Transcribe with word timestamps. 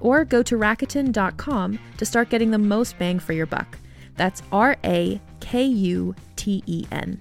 Or 0.00 0.24
go 0.24 0.42
to 0.42 0.56
Rakuten.com 0.56 1.78
to 1.98 2.06
start 2.06 2.30
getting 2.30 2.50
the 2.50 2.58
most 2.58 2.98
bang 2.98 3.18
for 3.18 3.32
your 3.32 3.46
buck. 3.46 3.78
That's 4.16 4.42
R 4.52 4.76
A 4.84 5.20
K 5.40 5.64
U 5.64 6.14
T 6.36 6.62
E 6.66 6.86
N. 6.90 7.20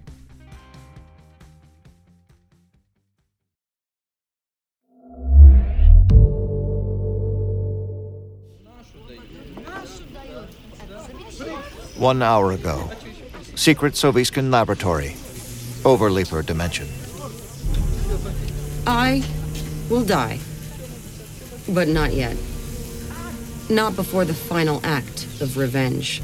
One 11.96 12.22
hour 12.24 12.54
ago, 12.54 12.90
secret 13.56 13.94
Soviskin 13.94 14.52
laboratory, 14.52 15.16
Overleaper 15.84 16.46
dimension. 16.46 16.88
I 18.88 19.24
will 19.90 20.06
die. 20.06 20.40
But 21.68 21.90
not 21.90 22.14
yet. 22.14 22.38
Not 23.70 23.96
before 23.96 24.26
the 24.26 24.34
final 24.34 24.82
act 24.84 25.26
of 25.42 25.56
revenge. 25.56 26.24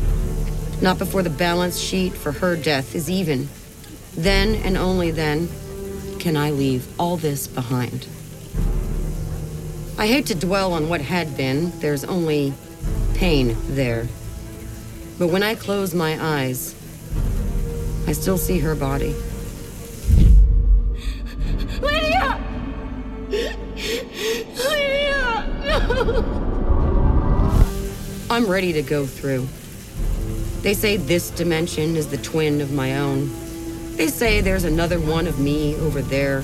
Not 0.81 0.97
before 0.97 1.21
the 1.21 1.29
balance 1.29 1.79
sheet 1.79 2.13
for 2.13 2.31
her 2.31 2.55
death 2.55 2.95
is 2.95 3.07
even. 3.07 3.49
Then 4.15 4.55
and 4.55 4.75
only 4.75 5.11
then 5.11 5.47
can 6.17 6.35
I 6.37 6.49
leave 6.49 6.87
all 6.99 7.17
this 7.17 7.45
behind. 7.45 8.07
I 9.99 10.07
hate 10.07 10.25
to 10.25 10.35
dwell 10.35 10.73
on 10.73 10.89
what 10.89 11.01
had 11.01 11.37
been, 11.37 11.71
there's 11.81 12.03
only 12.03 12.53
pain 13.13 13.55
there. 13.67 14.07
But 15.19 15.27
when 15.27 15.43
I 15.43 15.53
close 15.53 15.93
my 15.93 16.17
eyes, 16.19 16.73
I 18.07 18.13
still 18.13 18.39
see 18.39 18.57
her 18.59 18.73
body. 18.73 19.15
Lydia! 21.79 22.43
Lydia! 24.57 25.47
No! 25.63 26.44
I'm 28.27 28.47
ready 28.47 28.73
to 28.73 28.81
go 28.81 29.05
through. 29.05 29.47
They 30.61 30.73
say 30.73 30.97
this 30.97 31.29
dimension 31.29 31.95
is 31.95 32.07
the 32.07 32.17
twin 32.17 32.59
of 32.59 32.71
my 32.71 32.97
own. 32.97 33.29
They 33.97 34.07
say 34.07 34.41
there's 34.41 34.63
another 34.63 34.99
one 34.99 35.27
of 35.27 35.39
me 35.39 35.75
over 35.75 36.01
there 36.01 36.41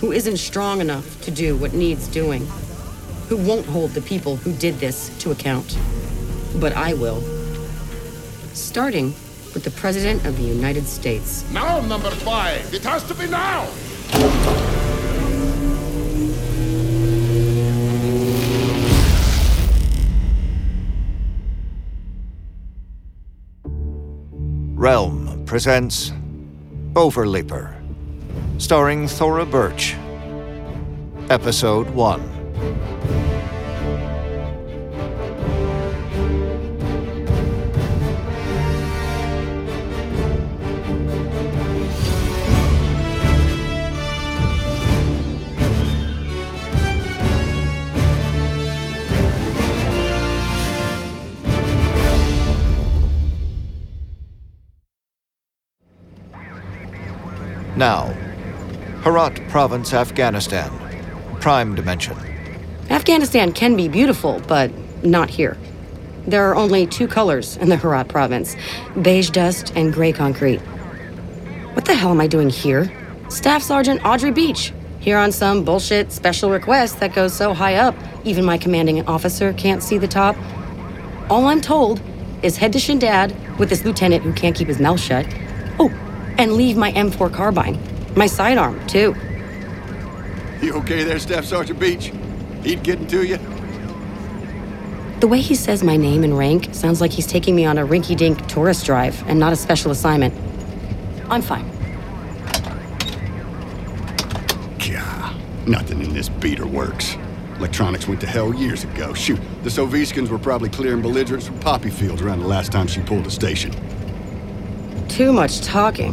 who 0.00 0.10
isn't 0.10 0.38
strong 0.38 0.80
enough 0.80 1.20
to 1.22 1.30
do 1.30 1.56
what 1.56 1.72
needs 1.72 2.08
doing, 2.08 2.44
who 3.28 3.36
won't 3.36 3.64
hold 3.66 3.92
the 3.92 4.02
people 4.02 4.36
who 4.36 4.52
did 4.54 4.80
this 4.80 5.16
to 5.20 5.30
account. 5.30 5.78
But 6.56 6.72
I 6.72 6.94
will. 6.94 7.20
Starting 8.52 9.14
with 9.54 9.62
the 9.62 9.70
President 9.70 10.26
of 10.26 10.36
the 10.36 10.42
United 10.42 10.84
States. 10.84 11.48
Now, 11.52 11.80
number 11.80 12.10
five. 12.10 12.74
It 12.74 12.82
has 12.82 13.04
to 13.04 13.14
be 13.14 13.28
now. 13.28 13.70
Realm 24.84 25.42
presents 25.46 26.12
Overleaper, 26.92 27.74
starring 28.60 29.08
Thora 29.08 29.46
Birch. 29.46 29.96
Episode 31.30 31.88
1. 31.88 33.23
Now, 57.84 58.14
Herat 59.02 59.46
Province, 59.50 59.92
Afghanistan. 59.92 60.70
Prime 61.38 61.74
Dimension. 61.74 62.16
Afghanistan 62.88 63.52
can 63.52 63.76
be 63.76 63.88
beautiful, 63.88 64.40
but 64.48 64.70
not 65.04 65.28
here. 65.28 65.58
There 66.26 66.48
are 66.48 66.56
only 66.56 66.86
two 66.86 67.06
colors 67.06 67.58
in 67.58 67.68
the 67.68 67.76
Herat 67.76 68.08
province 68.08 68.56
beige 69.02 69.28
dust 69.28 69.74
and 69.76 69.92
gray 69.92 70.14
concrete. 70.14 70.60
What 71.74 71.84
the 71.84 71.94
hell 71.94 72.10
am 72.10 72.22
I 72.22 72.26
doing 72.26 72.48
here? 72.48 72.90
Staff 73.28 73.62
Sergeant 73.62 74.02
Audrey 74.02 74.30
Beach, 74.30 74.72
here 74.98 75.18
on 75.18 75.30
some 75.30 75.62
bullshit 75.62 76.10
special 76.10 76.48
request 76.50 77.00
that 77.00 77.14
goes 77.14 77.34
so 77.34 77.52
high 77.52 77.74
up, 77.74 77.94
even 78.24 78.46
my 78.46 78.56
commanding 78.56 79.06
officer 79.06 79.52
can't 79.52 79.82
see 79.82 79.98
the 79.98 80.08
top. 80.08 80.36
All 81.28 81.48
I'm 81.48 81.60
told 81.60 82.00
is 82.42 82.56
head 82.56 82.72
to 82.72 82.78
Shindand 82.78 83.58
with 83.58 83.68
this 83.68 83.84
lieutenant 83.84 84.22
who 84.22 84.32
can't 84.32 84.56
keep 84.56 84.68
his 84.68 84.80
mouth 84.80 85.00
shut. 85.00 85.26
Oh, 85.78 85.92
and 86.38 86.52
leave 86.52 86.76
my 86.76 86.92
M4 86.92 87.32
carbine. 87.32 87.78
My 88.16 88.26
sidearm, 88.26 88.86
too. 88.86 89.14
You 90.62 90.74
okay 90.74 91.04
there, 91.04 91.18
Staff 91.18 91.44
Sergeant 91.44 91.78
Beach? 91.78 92.12
Heat 92.62 92.82
getting 92.82 93.06
to 93.08 93.24
you? 93.24 93.38
The 95.20 95.28
way 95.28 95.40
he 95.40 95.54
says 95.54 95.82
my 95.82 95.96
name 95.96 96.24
and 96.24 96.36
rank 96.36 96.74
sounds 96.74 97.00
like 97.00 97.10
he's 97.10 97.26
taking 97.26 97.54
me 97.54 97.64
on 97.64 97.78
a 97.78 97.86
rinky 97.86 98.16
dink 98.16 98.46
tourist 98.46 98.84
drive 98.84 99.22
and 99.28 99.38
not 99.38 99.52
a 99.52 99.56
special 99.56 99.90
assignment. 99.90 100.34
I'm 101.30 101.42
fine. 101.42 101.68
Gah, 104.78 105.34
nothing 105.66 106.02
in 106.02 106.12
this 106.12 106.28
beater 106.28 106.66
works. 106.66 107.16
Electronics 107.56 108.08
went 108.08 108.20
to 108.20 108.26
hell 108.26 108.54
years 108.54 108.84
ago. 108.84 109.14
Shoot, 109.14 109.40
the 109.62 109.70
Soviskins 109.70 110.28
were 110.28 110.38
probably 110.38 110.68
clearing 110.68 111.00
belligerents 111.00 111.46
from 111.46 111.58
poppy 111.60 111.90
fields 111.90 112.20
around 112.20 112.40
the 112.40 112.48
last 112.48 112.72
time 112.72 112.86
she 112.86 113.00
pulled 113.00 113.26
a 113.26 113.30
station. 113.30 113.72
Too 115.14 115.32
much 115.32 115.60
talking. 115.60 116.12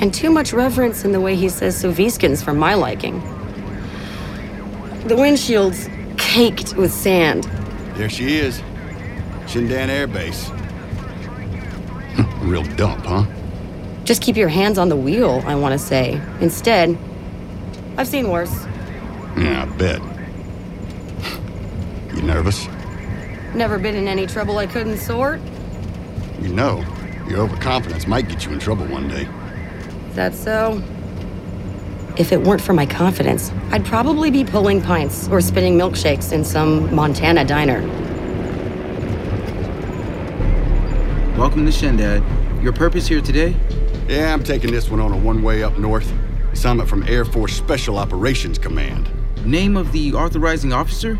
And 0.00 0.14
too 0.14 0.30
much 0.30 0.54
reverence 0.54 1.04
in 1.04 1.12
the 1.12 1.20
way 1.20 1.36
he 1.36 1.50
says 1.50 1.76
Soviskins 1.82 2.42
for 2.42 2.54
my 2.54 2.72
liking. 2.72 3.20
The 5.06 5.16
windshield's 5.16 5.90
caked 6.16 6.76
with 6.76 6.90
sand. 6.90 7.44
There 7.94 8.08
she 8.08 8.38
is. 8.38 8.62
Shindand 9.44 9.90
Air 9.90 10.06
Base. 10.06 10.48
Real 12.40 12.64
dump, 12.76 13.04
huh? 13.04 13.26
Just 14.04 14.22
keep 14.22 14.38
your 14.38 14.48
hands 14.48 14.78
on 14.78 14.88
the 14.88 14.96
wheel, 14.96 15.42
I 15.44 15.54
want 15.54 15.74
to 15.74 15.78
say. 15.78 16.18
Instead, 16.40 16.96
I've 17.98 18.08
seen 18.08 18.30
worse. 18.30 18.64
Yeah, 19.36 19.68
I 19.70 19.76
bet. 19.76 20.00
You 22.16 22.22
nervous? 22.22 22.66
Never 23.54 23.78
been 23.78 23.94
in 23.94 24.08
any 24.08 24.26
trouble 24.26 24.56
I 24.56 24.66
couldn't 24.66 24.96
sort. 24.96 25.38
You 26.40 26.48
know, 26.48 26.82
your 27.28 27.40
overconfidence 27.40 28.06
might 28.06 28.28
get 28.28 28.44
you 28.44 28.52
in 28.52 28.58
trouble 28.58 28.86
one 28.86 29.08
day. 29.08 29.28
Is 30.08 30.16
that 30.16 30.34
so? 30.34 30.82
If 32.16 32.32
it 32.32 32.40
weren't 32.40 32.62
for 32.62 32.72
my 32.72 32.86
confidence, 32.86 33.52
I'd 33.70 33.84
probably 33.84 34.30
be 34.30 34.44
pulling 34.44 34.80
pints 34.80 35.28
or 35.28 35.40
spitting 35.40 35.76
milkshakes 35.76 36.32
in 36.32 36.44
some 36.44 36.94
Montana 36.94 37.44
diner. 37.44 37.82
Welcome 41.36 41.66
to 41.66 41.72
Shindand. 41.72 42.24
Your 42.62 42.72
purpose 42.72 43.06
here 43.06 43.20
today? 43.20 43.54
Yeah, 44.08 44.32
I'm 44.32 44.42
taking 44.42 44.70
this 44.70 44.88
one 44.88 45.00
on 45.00 45.12
a 45.12 45.16
one 45.16 45.42
way 45.42 45.62
up 45.62 45.78
north. 45.78 46.10
Assignment 46.52 46.88
from 46.88 47.02
Air 47.02 47.26
Force 47.26 47.54
Special 47.54 47.98
Operations 47.98 48.56
Command. 48.56 49.10
Name 49.44 49.76
of 49.76 49.92
the 49.92 50.14
authorizing 50.14 50.72
officer? 50.72 51.18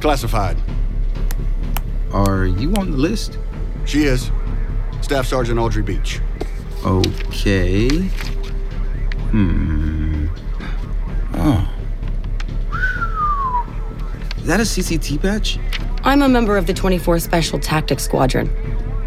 Classified. 0.00 0.56
Are 2.12 2.46
you 2.46 2.72
on 2.76 2.92
the 2.92 2.96
list? 2.96 3.38
She 3.84 4.04
is. 4.04 4.30
Staff 5.06 5.26
Sergeant 5.26 5.56
Audrey 5.60 5.84
Beach. 5.84 6.20
Okay. 6.84 7.88
Hmm. 9.30 10.26
Oh. 11.34 11.72
Is 14.38 14.46
that 14.46 14.58
a 14.58 14.64
CCT 14.64 15.22
patch? 15.22 15.60
I'm 16.02 16.22
a 16.22 16.28
member 16.28 16.56
of 16.56 16.66
the 16.66 16.74
24 16.74 17.20
Special 17.20 17.60
Tactics 17.60 18.02
Squadron, 18.02 18.50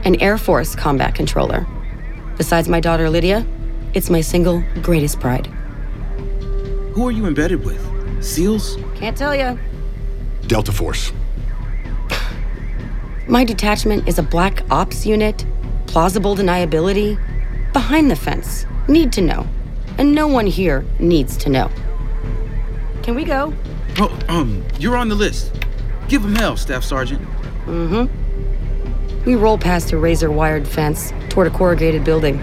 an 0.06 0.16
Air 0.22 0.38
Force 0.38 0.74
combat 0.74 1.16
controller. 1.16 1.68
Besides 2.38 2.70
my 2.70 2.80
daughter 2.80 3.10
Lydia, 3.10 3.46
it's 3.94 4.10
my 4.10 4.22
single 4.22 4.64
greatest 4.82 5.20
pride. 5.20 5.48
Who 6.94 7.06
are 7.10 7.12
you 7.12 7.26
embedded 7.26 7.66
with? 7.66 8.24
SEALs? 8.24 8.78
Can't 8.96 9.18
tell 9.18 9.36
you. 9.36 9.60
Delta 10.48 10.72
Force. 10.72 11.12
My 13.28 13.44
detachment 13.44 14.08
is 14.08 14.18
a 14.18 14.24
black 14.24 14.64
ops 14.72 15.06
unit, 15.06 15.46
plausible 15.90 16.36
deniability, 16.36 17.18
behind 17.74 18.10
the 18.10 18.16
fence, 18.16 18.66
need 18.88 19.12
to 19.14 19.22
know. 19.22 19.48
And 19.98 20.14
no 20.14 20.28
one 20.28 20.48
here 20.48 20.86
needs 21.00 21.36
to 21.38 21.50
know. 21.50 21.70
Can 23.04 23.16
we 23.16 23.26
go? 23.26 23.54
Oh, 23.98 24.18
um, 24.30 24.64
you're 24.80 24.96
on 24.96 25.10
the 25.10 25.16
list. 25.16 25.54
Give 26.08 26.24
him 26.24 26.36
hell, 26.36 26.56
Staff 26.56 26.84
Sergeant. 26.84 27.22
Mhm 27.66 28.10
we 29.26 29.36
roll 29.36 29.58
past 29.58 29.92
a 29.92 29.98
razor 29.98 30.32
wired 30.32 30.68
fence 30.68 31.14
toward 31.30 31.48
a 31.48 31.50
corrugated 31.52 32.04
building. 32.04 32.40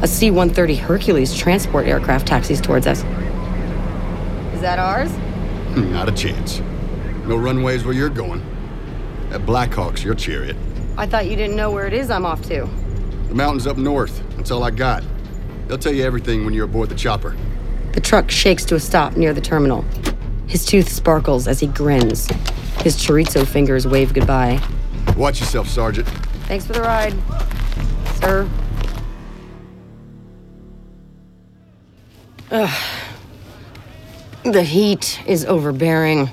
A 0.00 0.06
C 0.06 0.30
130 0.30 0.76
Hercules 0.76 1.36
transport 1.36 1.86
aircraft 1.86 2.26
taxis 2.26 2.60
towards 2.60 2.86
us. 2.86 3.00
Is 4.54 4.60
that 4.60 4.78
ours? 4.78 5.12
Not 5.76 6.08
a 6.08 6.12
chance. 6.12 6.60
No 7.26 7.36
runways 7.36 7.84
where 7.84 7.94
you're 7.94 8.08
going. 8.08 8.42
That 9.30 9.44
Blackhawk's 9.44 10.02
your 10.02 10.14
chariot. 10.14 10.56
I 10.98 11.06
thought 11.06 11.30
you 11.30 11.36
didn't 11.36 11.54
know 11.54 11.70
where 11.70 11.86
it 11.86 11.92
is 11.92 12.10
I'm 12.10 12.26
off 12.26 12.42
to. 12.48 12.68
The 13.28 13.34
mountains 13.34 13.68
up 13.68 13.76
north. 13.76 14.20
That's 14.36 14.50
all 14.50 14.64
I 14.64 14.72
got. 14.72 15.04
They'll 15.68 15.78
tell 15.78 15.92
you 15.92 16.02
everything 16.02 16.44
when 16.44 16.52
you're 16.52 16.64
aboard 16.64 16.88
the 16.88 16.96
chopper. 16.96 17.36
The 17.92 18.00
truck 18.00 18.32
shakes 18.32 18.64
to 18.64 18.74
a 18.74 18.80
stop 18.80 19.16
near 19.16 19.32
the 19.32 19.40
terminal. 19.40 19.82
His 20.48 20.66
tooth 20.66 20.88
sparkles 20.88 21.46
as 21.46 21.60
he 21.60 21.68
grins. 21.68 22.26
His 22.82 22.96
chorizo 22.96 23.46
fingers 23.46 23.86
wave 23.86 24.12
goodbye. 24.12 24.60
Watch 25.16 25.38
yourself, 25.38 25.68
Sergeant. 25.68 26.08
Thanks 26.48 26.66
for 26.66 26.72
the 26.72 26.80
ride, 26.80 27.14
sir. 28.14 28.48
Ugh. 32.50 32.84
The 34.42 34.64
heat 34.64 35.20
is 35.28 35.44
overbearing. 35.44 36.30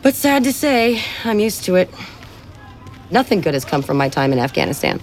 But 0.00 0.14
sad 0.14 0.44
to 0.44 0.52
say, 0.52 1.02
I'm 1.24 1.40
used 1.40 1.64
to 1.64 1.74
it. 1.74 1.90
Nothing 3.14 3.40
good 3.40 3.54
has 3.54 3.64
come 3.64 3.80
from 3.80 3.96
my 3.96 4.08
time 4.08 4.32
in 4.32 4.38
Afghanistan. 4.38 5.00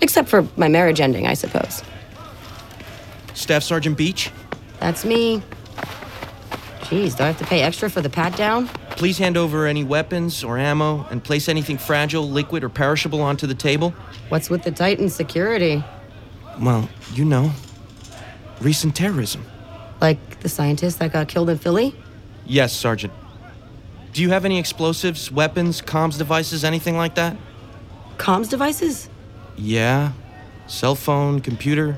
Except 0.00 0.28
for 0.28 0.48
my 0.56 0.68
marriage 0.68 1.00
ending, 1.00 1.26
I 1.26 1.34
suppose. 1.34 1.82
Staff 3.34 3.62
Sergeant 3.62 3.96
Beach, 3.96 4.30
That's 4.80 5.04
me. 5.04 5.42
Geez, 6.88 7.14
do 7.14 7.22
I 7.22 7.28
have 7.28 7.38
to 7.38 7.44
pay 7.44 7.62
extra 7.62 7.88
for 7.88 8.00
the 8.00 8.10
pat 8.10 8.36
down? 8.36 8.68
please 8.96 9.18
hand 9.18 9.36
over 9.36 9.66
any 9.66 9.82
weapons 9.82 10.44
or 10.44 10.58
ammo 10.58 11.04
and 11.10 11.24
place 11.24 11.48
anything 11.48 11.76
fragile, 11.76 12.28
liquid, 12.28 12.62
or 12.62 12.68
perishable 12.68 13.20
onto 13.20 13.48
the 13.48 13.54
table. 13.54 13.92
What's 14.28 14.48
with 14.48 14.62
the 14.62 14.70
Titan 14.70 15.08
security? 15.08 15.82
Well, 16.60 16.88
you 17.12 17.24
know, 17.24 17.50
recent 18.60 18.94
terrorism. 18.94 19.44
Like 20.00 20.40
the 20.40 20.48
scientist 20.48 21.00
that 21.00 21.12
got 21.12 21.26
killed 21.26 21.50
in 21.50 21.58
Philly? 21.58 21.96
Yes, 22.46 22.72
Sergeant. 22.72 23.12
Do 24.12 24.20
you 24.20 24.28
have 24.28 24.44
any 24.44 24.58
explosives, 24.58 25.32
weapons, 25.32 25.80
comms 25.80 26.18
devices, 26.18 26.64
anything 26.64 26.98
like 26.98 27.14
that? 27.14 27.34
Comms 28.18 28.48
devices? 28.50 29.08
Yeah. 29.56 30.12
Cell 30.66 30.94
phone, 30.94 31.40
computer, 31.40 31.96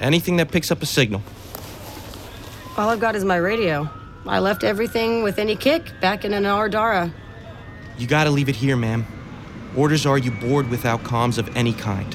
anything 0.00 0.36
that 0.36 0.50
picks 0.50 0.70
up 0.70 0.82
a 0.82 0.86
signal. 0.86 1.22
All 2.76 2.90
I've 2.90 3.00
got 3.00 3.16
is 3.16 3.24
my 3.24 3.36
radio. 3.36 3.88
I 4.26 4.40
left 4.40 4.62
everything 4.62 5.22
with 5.22 5.38
any 5.38 5.56
kick 5.56 5.90
back 6.00 6.24
in 6.24 6.34
an 6.34 6.44
Ardara. 6.44 7.12
You 7.98 8.06
gotta 8.06 8.30
leave 8.30 8.48
it 8.48 8.56
here, 8.56 8.76
ma'am. 8.76 9.06
Orders 9.74 10.04
are 10.04 10.18
you 10.18 10.30
board 10.30 10.68
without 10.68 11.02
comms 11.02 11.38
of 11.38 11.54
any 11.56 11.72
kind. 11.72 12.14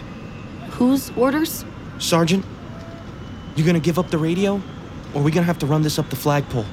Whose 0.71 1.09
orders? 1.17 1.65
Sergeant, 1.97 2.45
you 3.55 3.65
gonna 3.65 3.79
give 3.79 3.97
up 3.97 4.11
the 4.11 4.17
radio? 4.19 4.61
Or 5.13 5.21
are 5.21 5.23
we 5.23 5.31
gonna 5.31 5.45
have 5.47 5.59
to 5.59 5.65
run 5.65 5.81
this 5.81 5.97
up 5.97 6.09
the 6.11 6.15
flagpole? 6.15 6.65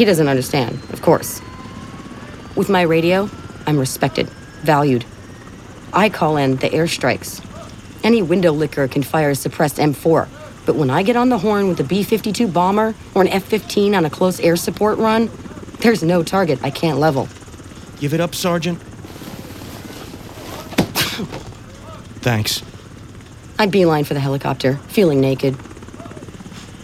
He 0.00 0.06
doesn't 0.06 0.28
understand, 0.28 0.80
of 0.94 1.02
course. 1.02 1.42
With 2.56 2.70
my 2.70 2.80
radio, 2.80 3.28
I'm 3.66 3.78
respected, 3.78 4.30
valued. 4.62 5.04
I 5.92 6.08
call 6.08 6.38
in 6.38 6.56
the 6.56 6.70
airstrikes. 6.70 7.44
Any 8.02 8.22
window 8.22 8.50
licker 8.50 8.88
can 8.88 9.02
fire 9.02 9.28
a 9.28 9.34
suppressed 9.34 9.76
M4. 9.76 10.26
But 10.64 10.76
when 10.76 10.88
I 10.88 11.02
get 11.02 11.16
on 11.16 11.28
the 11.28 11.36
horn 11.36 11.68
with 11.68 11.80
a 11.80 11.84
B 11.84 12.02
52 12.02 12.48
bomber 12.48 12.94
or 13.14 13.20
an 13.20 13.28
F 13.28 13.44
15 13.44 13.94
on 13.94 14.06
a 14.06 14.08
close 14.08 14.40
air 14.40 14.56
support 14.56 14.96
run, 14.96 15.28
there's 15.80 16.02
no 16.02 16.22
target 16.22 16.60
I 16.62 16.70
can't 16.70 16.98
level. 16.98 17.28
Give 17.98 18.14
it 18.14 18.20
up, 18.20 18.34
Sergeant. 18.34 18.78
Thanks. 22.22 22.62
I 23.58 23.66
beeline 23.66 24.04
for 24.04 24.14
the 24.14 24.20
helicopter, 24.20 24.78
feeling 24.88 25.20
naked. 25.20 25.58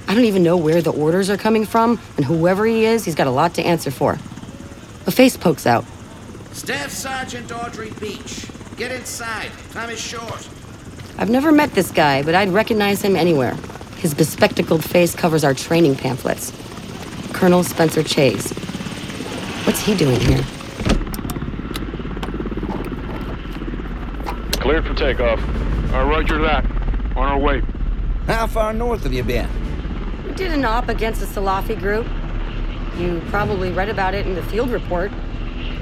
I 0.09 0.15
don't 0.15 0.25
even 0.25 0.43
know 0.43 0.57
where 0.57 0.81
the 0.81 0.93
orders 0.93 1.29
are 1.31 1.37
coming 1.37 1.65
from, 1.65 2.01
and 2.17 2.25
whoever 2.25 2.65
he 2.65 2.85
is, 2.85 3.05
he's 3.05 3.15
got 3.15 3.27
a 3.27 3.31
lot 3.31 3.55
to 3.55 3.63
answer 3.63 3.91
for. 3.91 4.13
A 5.07 5.11
face 5.11 5.37
pokes 5.37 5.67
out. 5.67 5.85
Staff 6.53 6.91
Sergeant 6.91 7.51
Audrey 7.53 7.91
Beach. 8.01 8.47
Get 8.77 8.93
inside. 8.93 9.51
Time 9.73 9.91
is 9.91 10.01
short. 10.01 10.49
I've 11.19 11.31
never 11.31 11.51
met 11.51 11.73
this 11.73 11.91
guy, 11.91 12.23
but 12.23 12.35
I'd 12.35 12.51
recognize 12.51 13.03
him 13.03 13.17
anywhere. 13.17 13.55
His 13.99 14.15
bespectacled 14.15 14.85
face 14.85 15.15
covers 15.15 15.45
our 15.45 15.55
training 15.55 15.97
pamphlets. 15.97 16.53
Colonel 17.33 17.65
Spencer 17.65 18.03
Chase. 18.03 18.53
What's 19.65 19.81
he 19.81 19.95
doing 19.97 20.21
here? 20.21 20.43
Cleared 24.61 24.87
for 24.87 24.95
takeoff. 24.95 25.41
Uh, 25.93 26.05
roger 26.05 26.39
that. 26.43 26.65
On 27.17 27.29
our 27.29 27.39
way. 27.39 27.63
How 28.27 28.47
far 28.47 28.73
north 28.73 29.05
have 29.05 29.13
you 29.13 29.23
been? 29.23 29.49
Did 30.37 30.53
an 30.53 30.67
op 30.67 30.91
against 30.91 31.21
the 31.21 31.27
Salafi 31.27 31.79
group. 31.79 32.07
You 32.99 33.23
probably 33.31 33.73
read 33.73 33.89
about 33.89 34.15
it 34.15 34.27
in 34.27 34.35
the 34.35 34.43
field 34.43 34.71
report. 34.71 35.11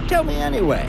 Tell 0.06 0.22
me 0.22 0.36
anyway. 0.36 0.88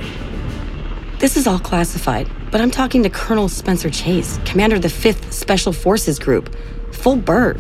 This 1.17 1.36
is 1.36 1.48
all 1.48 1.57
classified, 1.57 2.29
but 2.51 2.62
I'm 2.62 2.69
talking 2.69 3.01
to 3.01 3.10
Colonel 3.10 3.50
Spencer 3.50 3.89
Chase, 3.89 4.39
commander 4.45 4.75
of 4.75 4.84
the 4.84 4.88
5th 4.88 5.34
Special 5.34 5.74
Forces 5.74 6.19
Group. 6.19 6.55
Full 6.91 7.15
bird. 7.15 7.60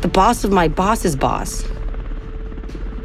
The 0.00 0.08
boss 0.08 0.44
of 0.44 0.50
my 0.50 0.66
boss's 0.66 1.14
boss. 1.14 1.62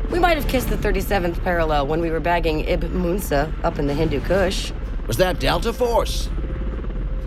We 0.10 0.20
might 0.20 0.38
have 0.38 0.48
kissed 0.48 0.70
the 0.70 0.78
37th 0.78 1.44
parallel 1.44 1.88
when 1.88 2.00
we 2.00 2.10
were 2.10 2.22
bagging 2.22 2.62
Ibn 2.62 2.90
Munsa 2.92 3.52
up 3.66 3.80
in 3.80 3.88
the 3.88 3.94
Hindu 3.94 4.22
Kush. 4.22 4.72
Was 5.08 5.18
that 5.18 5.42
Delta 5.42 5.74
Force? 5.74 6.30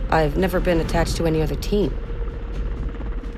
I've 0.09 0.39
never 0.39 0.59
been 0.59 0.81
attached 0.81 1.17
to 1.17 1.27
any 1.27 1.43
other 1.43 1.57
team. 1.57 1.95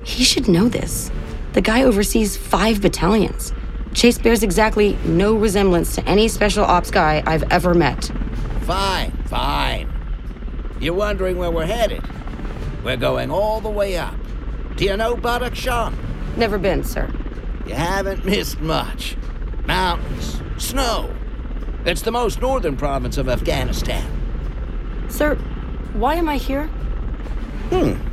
He 0.04 0.22
should 0.22 0.46
know 0.46 0.68
this. 0.68 1.10
The 1.54 1.60
guy 1.60 1.84
oversees 1.84 2.36
five 2.36 2.82
battalions. 2.82 3.52
Chase 3.94 4.18
bears 4.18 4.42
exactly 4.42 4.98
no 5.04 5.34
resemblance 5.34 5.94
to 5.94 6.04
any 6.04 6.26
special 6.26 6.64
ops 6.64 6.90
guy 6.90 7.22
I've 7.26 7.44
ever 7.44 7.74
met. 7.74 8.10
Fine, 8.62 9.12
fine. 9.26 9.88
You're 10.80 10.94
wondering 10.94 11.38
where 11.38 11.52
we're 11.52 11.66
headed? 11.66 12.02
We're 12.84 12.96
going 12.96 13.30
all 13.30 13.60
the 13.60 13.70
way 13.70 13.96
up. 13.96 14.16
Do 14.76 14.84
you 14.84 14.96
know 14.96 15.14
Badakhshan? 15.14 15.94
Never 16.36 16.58
been, 16.58 16.82
sir. 16.82 17.08
You 17.66 17.74
haven't 17.74 18.24
missed 18.24 18.60
much. 18.60 19.16
Mountains, 19.64 20.42
snow. 20.58 21.14
It's 21.84 22.02
the 22.02 22.10
most 22.10 22.40
northern 22.40 22.76
province 22.76 23.16
of 23.16 23.28
Afghanistan. 23.28 24.04
Sir, 25.08 25.36
why 25.92 26.16
am 26.16 26.28
I 26.28 26.36
here? 26.36 26.66
Hmm. 27.70 28.03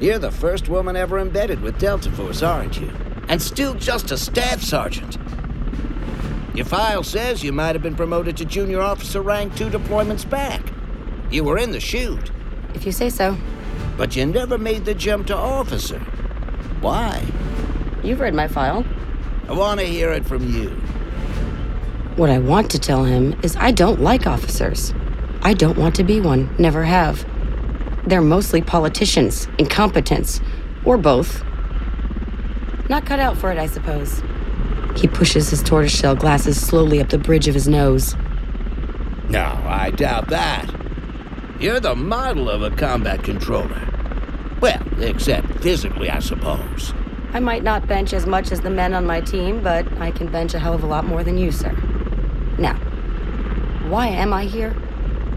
You're 0.00 0.20
the 0.20 0.30
first 0.30 0.68
woman 0.68 0.94
ever 0.94 1.18
embedded 1.18 1.60
with 1.60 1.78
Delta 1.78 2.10
Force, 2.12 2.42
aren't 2.42 2.80
you? 2.80 2.92
And 3.28 3.42
still 3.42 3.74
just 3.74 4.12
a 4.12 4.16
staff 4.16 4.62
sergeant. 4.62 5.18
Your 6.54 6.64
file 6.64 7.02
says 7.02 7.42
you 7.42 7.52
might 7.52 7.74
have 7.74 7.82
been 7.82 7.96
promoted 7.96 8.36
to 8.36 8.44
junior 8.44 8.80
officer 8.80 9.22
rank 9.22 9.56
two 9.56 9.70
deployments 9.70 10.28
back. 10.28 10.62
You 11.30 11.44
were 11.44 11.58
in 11.58 11.72
the 11.72 11.80
chute. 11.80 12.30
If 12.74 12.86
you 12.86 12.92
say 12.92 13.10
so. 13.10 13.36
But 13.96 14.14
you 14.14 14.24
never 14.24 14.56
made 14.56 14.84
the 14.84 14.94
jump 14.94 15.26
to 15.28 15.36
officer. 15.36 15.98
Why? 16.80 17.24
You've 18.04 18.20
read 18.20 18.34
my 18.34 18.46
file. 18.46 18.84
I 19.48 19.52
want 19.52 19.80
to 19.80 19.86
hear 19.86 20.12
it 20.12 20.24
from 20.24 20.48
you. 20.52 20.70
What 22.14 22.30
I 22.30 22.38
want 22.38 22.70
to 22.70 22.78
tell 22.78 23.04
him 23.04 23.38
is 23.42 23.56
I 23.56 23.72
don't 23.72 24.00
like 24.00 24.26
officers. 24.28 24.94
I 25.42 25.54
don't 25.54 25.78
want 25.78 25.96
to 25.96 26.04
be 26.04 26.20
one, 26.20 26.54
never 26.58 26.84
have. 26.84 27.24
They're 28.08 28.22
mostly 28.22 28.62
politicians, 28.62 29.48
incompetents, 29.58 30.40
or 30.86 30.96
both. 30.96 31.44
Not 32.88 33.04
cut 33.04 33.20
out 33.20 33.36
for 33.36 33.52
it, 33.52 33.58
I 33.58 33.66
suppose. 33.66 34.22
He 34.96 35.06
pushes 35.06 35.50
his 35.50 35.62
tortoiseshell 35.62 36.16
glasses 36.16 36.58
slowly 36.58 37.02
up 37.02 37.10
the 37.10 37.18
bridge 37.18 37.48
of 37.48 37.54
his 37.54 37.68
nose. 37.68 38.16
No, 39.28 39.44
I 39.66 39.90
doubt 39.90 40.28
that. 40.28 40.74
You're 41.60 41.80
the 41.80 41.94
model 41.94 42.48
of 42.48 42.62
a 42.62 42.70
combat 42.70 43.22
controller. 43.22 43.86
Well, 44.62 44.82
except 45.02 45.60
physically, 45.60 46.08
I 46.08 46.20
suppose. 46.20 46.94
I 47.34 47.40
might 47.40 47.62
not 47.62 47.86
bench 47.86 48.14
as 48.14 48.24
much 48.24 48.50
as 48.52 48.62
the 48.62 48.70
men 48.70 48.94
on 48.94 49.04
my 49.04 49.20
team, 49.20 49.62
but 49.62 49.86
I 50.00 50.12
can 50.12 50.32
bench 50.32 50.54
a 50.54 50.58
hell 50.58 50.72
of 50.72 50.82
a 50.82 50.86
lot 50.86 51.04
more 51.04 51.22
than 51.22 51.36
you, 51.36 51.52
sir. 51.52 51.72
Now, 52.56 52.76
why 53.90 54.06
am 54.06 54.32
I 54.32 54.44
here? 54.44 54.74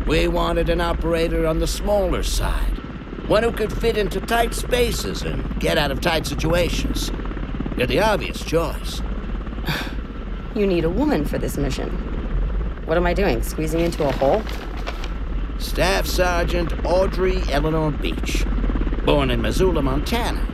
We 0.06 0.28
wanted 0.28 0.70
an 0.70 0.82
operator 0.82 1.46
on 1.46 1.60
the 1.60 1.68
smaller 1.68 2.24
side. 2.24 2.78
One 3.28 3.44
who 3.44 3.52
could 3.52 3.72
fit 3.72 3.98
into 3.98 4.20
tight 4.20 4.54
spaces 4.54 5.22
and 5.22 5.60
get 5.60 5.78
out 5.78 5.92
of 5.92 6.02
tight 6.02 6.26
situations. 6.26 7.12
You're 7.78 7.88
the 7.88 8.02
obvious 8.02 8.44
choice. 8.44 9.02
You 10.54 10.68
need 10.68 10.84
a 10.84 10.90
woman 10.90 11.24
for 11.24 11.38
this 11.38 11.56
mission. 11.58 11.90
What 12.86 12.98
am 12.98 13.06
I 13.06 13.14
doing? 13.14 13.42
Squeezing 13.42 13.80
into 13.80 14.06
a 14.06 14.12
hole? 14.12 14.44
Staff 15.60 16.06
Sergeant 16.06 16.74
Audrey 16.84 17.42
Eleanor 17.50 17.92
Beach. 17.92 18.46
Born 19.06 19.32
in 19.32 19.42
Missoula, 19.42 19.82
Montana. 19.82 20.46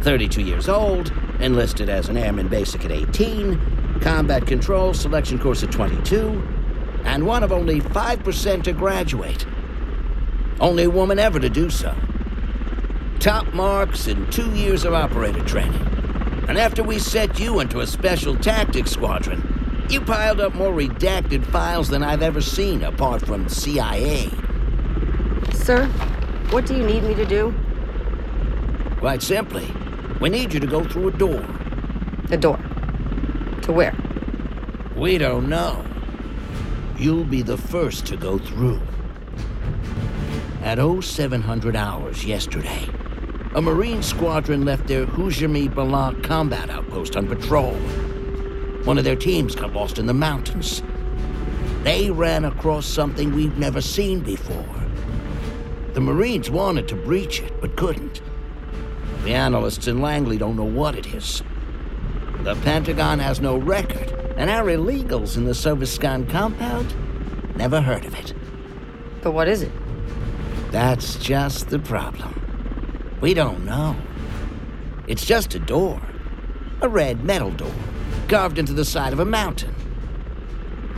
32 0.00 0.40
years 0.40 0.66
old, 0.66 1.12
enlisted 1.40 1.90
as 1.90 2.08
an 2.08 2.16
airman 2.16 2.48
basic 2.48 2.86
at 2.86 2.90
18, 2.90 4.00
combat 4.00 4.46
control 4.46 4.94
selection 4.94 5.38
course 5.38 5.62
at 5.62 5.70
22, 5.70 6.42
and 7.04 7.26
one 7.26 7.42
of 7.42 7.52
only 7.52 7.80
5% 7.80 8.62
to 8.64 8.72
graduate. 8.72 9.46
Only 10.60 10.86
woman 10.86 11.18
ever 11.18 11.38
to 11.38 11.48
do 11.48 11.70
so. 11.70 11.94
Top 13.20 13.52
marks 13.54 14.06
in 14.06 14.28
two 14.30 14.50
years 14.54 14.84
of 14.84 14.94
operator 14.94 15.42
training. 15.44 15.80
And 16.48 16.58
after 16.58 16.82
we 16.82 16.98
set 16.98 17.38
you 17.38 17.60
into 17.60 17.80
a 17.80 17.86
special 17.86 18.36
tactics 18.36 18.90
squadron, 18.90 19.86
you 19.88 20.00
piled 20.00 20.40
up 20.40 20.54
more 20.54 20.72
redacted 20.72 21.44
files 21.46 21.88
than 21.88 22.02
I've 22.02 22.22
ever 22.22 22.40
seen 22.40 22.82
apart 22.82 23.24
from 23.24 23.48
CIA. 23.48 24.30
Sir, 25.52 25.86
what 26.50 26.66
do 26.66 26.74
you 26.76 26.84
need 26.84 27.02
me 27.04 27.14
to 27.14 27.24
do? 27.24 27.54
Quite 28.98 29.22
simply, 29.22 29.70
we 30.20 30.30
need 30.30 30.54
you 30.54 30.60
to 30.60 30.66
go 30.66 30.84
through 30.84 31.08
a 31.08 31.12
door. 31.12 31.44
A 32.30 32.36
door. 32.36 32.58
To 33.62 33.72
where? 33.72 33.94
We 34.96 35.18
don't 35.18 35.48
know. 35.48 35.84
You'll 36.96 37.24
be 37.24 37.42
the 37.42 37.56
first 37.56 38.06
to 38.06 38.16
go 38.16 38.38
through. 38.38 38.80
At 40.62 40.78
0700 40.78 41.74
hours 41.74 42.24
yesterday, 42.24 42.88
a 43.54 43.60
Marine 43.60 44.02
squadron 44.02 44.64
left 44.64 44.86
their 44.86 45.04
Hujami 45.04 45.74
Balak 45.74 46.22
combat 46.22 46.70
outpost 46.70 47.16
on 47.16 47.26
patrol. 47.26 47.74
One 48.84 48.96
of 48.96 49.04
their 49.04 49.16
teams 49.16 49.56
got 49.56 49.72
lost 49.72 49.98
in 49.98 50.06
the 50.06 50.14
mountains. 50.14 50.82
They 51.82 52.10
ran 52.10 52.44
across 52.44 52.86
something 52.86 53.34
we've 53.34 53.58
never 53.58 53.80
seen 53.80 54.20
before. 54.20 54.64
The 55.94 56.00
Marines 56.00 56.48
wanted 56.48 56.86
to 56.88 56.94
breach 56.94 57.40
it, 57.40 57.60
but 57.60 57.76
couldn't. 57.76 58.22
The 59.24 59.34
analysts 59.34 59.88
in 59.88 60.00
Langley 60.00 60.38
don't 60.38 60.56
know 60.56 60.64
what 60.64 60.94
it 60.94 61.06
is. 61.12 61.42
The 62.42 62.54
Pentagon 62.56 63.18
has 63.18 63.40
no 63.40 63.56
record, 63.56 64.13
and 64.36 64.50
our 64.50 64.64
illegals 64.66 65.36
in 65.36 65.44
the 65.44 65.52
Soviskan 65.52 66.28
compound 66.28 66.94
never 67.56 67.80
heard 67.80 68.04
of 68.04 68.14
it. 68.14 68.34
But 69.22 69.32
what 69.32 69.48
is 69.48 69.62
it? 69.62 69.72
That's 70.70 71.16
just 71.16 71.68
the 71.68 71.78
problem. 71.78 72.40
We 73.20 73.32
don't 73.32 73.64
know. 73.64 73.96
It's 75.06 75.24
just 75.24 75.54
a 75.54 75.58
door. 75.58 76.00
A 76.80 76.88
red 76.88 77.24
metal 77.24 77.50
door, 77.52 77.72
carved 78.28 78.58
into 78.58 78.72
the 78.72 78.84
side 78.84 79.12
of 79.12 79.20
a 79.20 79.24
mountain. 79.24 79.74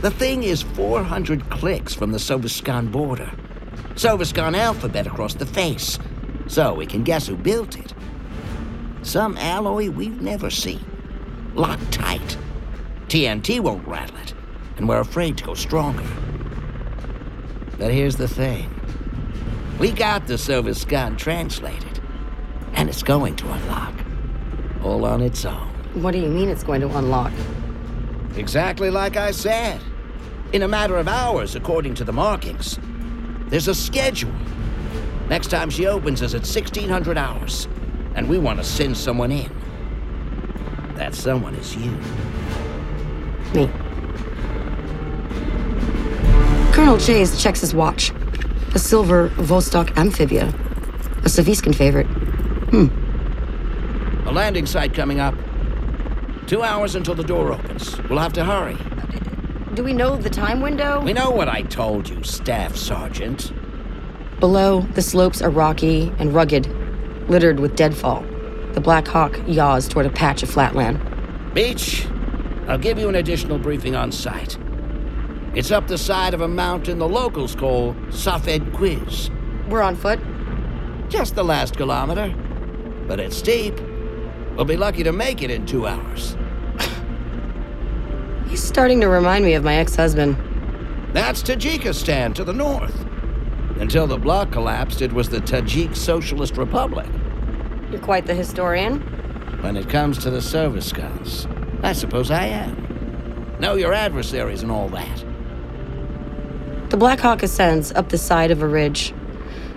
The 0.01 0.11
thing 0.11 0.43
is 0.43 0.61
400 0.61 1.49
clicks 1.49 1.93
from 1.93 2.11
the 2.11 2.17
Soviskan 2.17 2.91
border. 2.91 3.31
Soviskan 3.95 4.57
alphabet 4.57 5.07
across 5.07 5.35
the 5.35 5.45
face. 5.45 5.97
So 6.47 6.73
we 6.73 6.85
can 6.85 7.03
guess 7.03 7.27
who 7.27 7.35
built 7.35 7.77
it. 7.77 7.93
Some 9.01 9.37
alloy 9.37 9.89
we've 9.89 10.21
never 10.21 10.49
seen. 10.49 10.83
Locked 11.53 11.91
tight. 11.91 12.37
TNT 13.07 13.61
won't 13.61 13.87
rattle 13.87 14.17
it, 14.17 14.33
and 14.75 14.89
we're 14.89 14.99
afraid 14.99 15.37
to 15.37 15.43
go 15.45 15.53
stronger. 15.53 16.03
But 17.77 17.93
here's 17.93 18.17
the 18.17 18.27
thing. 18.27 18.69
We 19.79 19.91
got 19.91 20.27
the 20.27 20.37
service 20.37 20.83
gun 20.83 21.15
translated, 21.15 22.01
and 22.73 22.89
it's 22.89 23.03
going 23.03 23.37
to 23.37 23.51
unlock. 23.51 23.93
All 24.83 25.05
on 25.05 25.21
its 25.21 25.45
own. 25.45 25.69
What 25.93 26.11
do 26.11 26.19
you 26.19 26.27
mean 26.27 26.49
it's 26.49 26.63
going 26.63 26.81
to 26.81 26.97
unlock? 26.97 27.31
Exactly 28.35 28.89
like 28.89 29.15
I 29.15 29.31
said. 29.31 29.79
In 30.51 30.63
a 30.63 30.67
matter 30.67 30.97
of 30.97 31.07
hours, 31.07 31.55
according 31.55 31.95
to 31.95 32.03
the 32.03 32.13
markings. 32.13 32.77
There's 33.47 33.69
a 33.69 33.75
schedule. 33.75 34.33
Next 35.29 35.47
time 35.47 35.69
she 35.69 35.87
opens 35.87 36.21
is 36.21 36.33
at 36.33 36.41
1600 36.41 37.17
hours, 37.17 37.69
and 38.15 38.27
we 38.27 38.37
want 38.37 38.59
to 38.59 38.65
send 38.65 38.97
someone 38.97 39.31
in. 39.31 39.49
That 40.95 41.15
someone 41.15 41.55
is 41.55 41.75
you. 41.75 41.97
Me. 43.53 43.69
Colonel 46.73 46.97
Chase 46.97 47.41
checks 47.41 47.61
his 47.61 47.73
watch. 47.73 48.11
A 48.75 48.79
silver 48.79 49.29
Vostok 49.29 49.97
amphibia. 49.97 50.47
A 50.47 51.29
Saviskin 51.29 51.73
favorite. 51.73 52.07
Hmm. 52.69 52.87
A 54.27 54.31
landing 54.31 54.65
site 54.65 54.93
coming 54.93 55.19
up. 55.19 55.35
Two 56.47 56.63
hours 56.63 56.95
until 56.95 57.15
the 57.15 57.23
door 57.23 57.51
opens. 57.51 57.97
We'll 58.03 58.19
have 58.19 58.33
to 58.33 58.45
hurry. 58.45 58.77
Do 59.73 59.83
we 59.83 59.93
know 59.93 60.15
the 60.17 60.29
time 60.29 60.61
window? 60.61 61.01
We 61.01 61.13
know 61.13 61.29
what 61.29 61.47
I 61.49 61.61
told 61.63 62.09
you, 62.09 62.23
Staff 62.23 62.75
Sergeant. 62.75 63.51
Below, 64.39 64.81
the 64.93 65.01
slopes 65.01 65.41
are 65.41 65.49
rocky 65.49 66.11
and 66.19 66.33
rugged, 66.33 66.67
littered 67.29 67.59
with 67.59 67.75
deadfall. 67.75 68.23
The 68.73 68.81
Black 68.81 69.07
Hawk 69.07 69.39
yaws 69.47 69.87
toward 69.87 70.05
a 70.05 70.09
patch 70.09 70.43
of 70.43 70.49
flatland. 70.49 70.99
Beach, 71.53 72.07
I'll 72.67 72.77
give 72.77 72.99
you 72.99 73.07
an 73.07 73.15
additional 73.15 73.57
briefing 73.57 73.95
on 73.95 74.11
site. 74.11 74.57
It's 75.55 75.71
up 75.71 75.87
the 75.87 75.97
side 75.97 76.33
of 76.33 76.41
a 76.41 76.47
mountain 76.47 76.99
the 76.99 77.07
locals 77.07 77.55
call 77.55 77.95
Safed 78.11 78.73
Quiz. 78.73 79.31
We're 79.69 79.81
on 79.81 79.95
foot? 79.95 80.19
Just 81.07 81.35
the 81.35 81.43
last 81.43 81.77
kilometer. 81.77 82.35
But 83.07 83.21
it's 83.21 83.37
steep. 83.37 83.79
We'll 84.55 84.65
be 84.65 84.75
lucky 84.75 85.03
to 85.03 85.13
make 85.13 85.41
it 85.41 85.49
in 85.49 85.65
two 85.65 85.87
hours. 85.87 86.35
He's 88.49 88.61
starting 88.61 88.99
to 88.99 89.07
remind 89.07 89.45
me 89.45 89.53
of 89.53 89.63
my 89.63 89.75
ex 89.75 89.95
husband. 89.95 90.35
That's 91.13 91.41
Tajikistan 91.41 92.35
to 92.35 92.43
the 92.43 92.53
north. 92.53 93.05
Until 93.79 94.07
the 94.07 94.17
bloc 94.17 94.51
collapsed, 94.51 95.01
it 95.01 95.13
was 95.13 95.29
the 95.29 95.39
Tajik 95.39 95.95
Socialist 95.95 96.57
Republic. 96.57 97.07
You're 97.91 98.01
quite 98.01 98.25
the 98.25 98.35
historian. 98.35 98.99
When 99.61 99.77
it 99.77 99.87
comes 99.87 100.17
to 100.19 100.29
the 100.29 100.41
service 100.41 100.87
scouts, 100.87 101.47
I 101.83 101.93
suppose 101.93 102.31
I 102.31 102.45
am. 102.45 103.57
Know 103.59 103.75
your 103.75 103.93
adversaries 103.93 104.63
and 104.63 104.71
all 104.71 104.89
that. 104.89 105.25
The 106.89 106.97
Black 106.97 107.19
Hawk 107.19 107.43
ascends 107.43 107.91
up 107.91 108.09
the 108.09 108.17
side 108.17 108.51
of 108.51 108.61
a 108.61 108.67
ridge. 108.67 109.13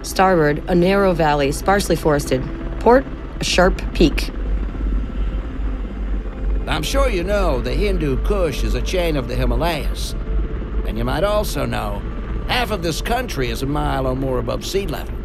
Starboard, 0.03 0.63
a 0.69 0.75
narrow 0.75 1.13
valley, 1.13 1.53
sparsely 1.53 1.97
forested. 1.97 2.43
Port, 2.81 3.05
a 3.41 3.45
sharp 3.45 3.83
peak. 3.95 4.31
I'm 6.67 6.85
sure 6.85 7.09
you 7.09 7.25
know 7.25 7.61
the 7.61 7.75
Hindu 7.75 8.23
Kush 8.25 8.63
is 8.63 8.75
a 8.75 8.81
chain 8.81 9.17
of 9.17 9.27
the 9.27 9.35
Himalayas. 9.35 10.15
And 10.87 10.97
you 10.97 11.05
might 11.05 11.25
also 11.25 11.67
know 11.67 12.01
half 12.47 12.71
of 12.71 12.83
this 12.83 13.03
country 13.03 13.51
is 13.51 13.63
a 13.63 13.67
mile 13.67 14.07
or 14.07 14.15
more 14.15 14.39
above 14.39 14.65
sea 14.65 14.87
level. 14.87 15.20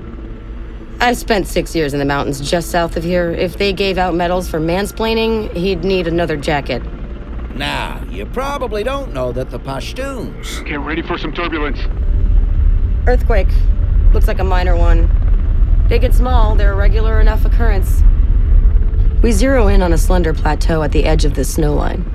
I've 1.05 1.17
spent 1.17 1.45
six 1.45 1.75
years 1.75 1.93
in 1.93 1.99
the 1.99 2.05
mountains 2.05 2.41
just 2.41 2.71
south 2.71 2.97
of 2.97 3.03
here. 3.03 3.29
If 3.29 3.59
they 3.59 3.73
gave 3.73 3.99
out 3.99 4.15
medals 4.15 4.49
for 4.49 4.59
mansplaining, 4.59 5.55
he'd 5.55 5.83
need 5.83 6.07
another 6.07 6.35
jacket. 6.35 6.81
Now, 7.53 8.03
you 8.09 8.25
probably 8.25 8.81
don't 8.81 9.13
know 9.13 9.31
that 9.33 9.51
the 9.51 9.59
Pashtuns. 9.59 10.65
Get 10.65 10.79
ready 10.79 11.03
for 11.03 11.19
some 11.19 11.31
turbulence. 11.31 11.77
Earthquake. 13.05 13.49
Looks 14.13 14.27
like 14.27 14.39
a 14.39 14.43
minor 14.43 14.75
one. 14.75 15.85
Big 15.87 16.03
and 16.03 16.15
small, 16.15 16.55
they're 16.55 16.73
a 16.73 16.75
regular 16.75 17.21
enough 17.21 17.45
occurrence. 17.45 18.01
We 19.21 19.31
zero 19.31 19.67
in 19.67 19.83
on 19.83 19.93
a 19.93 19.99
slender 19.99 20.33
plateau 20.33 20.81
at 20.81 20.91
the 20.91 21.05
edge 21.05 21.23
of 21.23 21.35
the 21.35 21.45
snow 21.45 21.75
line. 21.75 22.14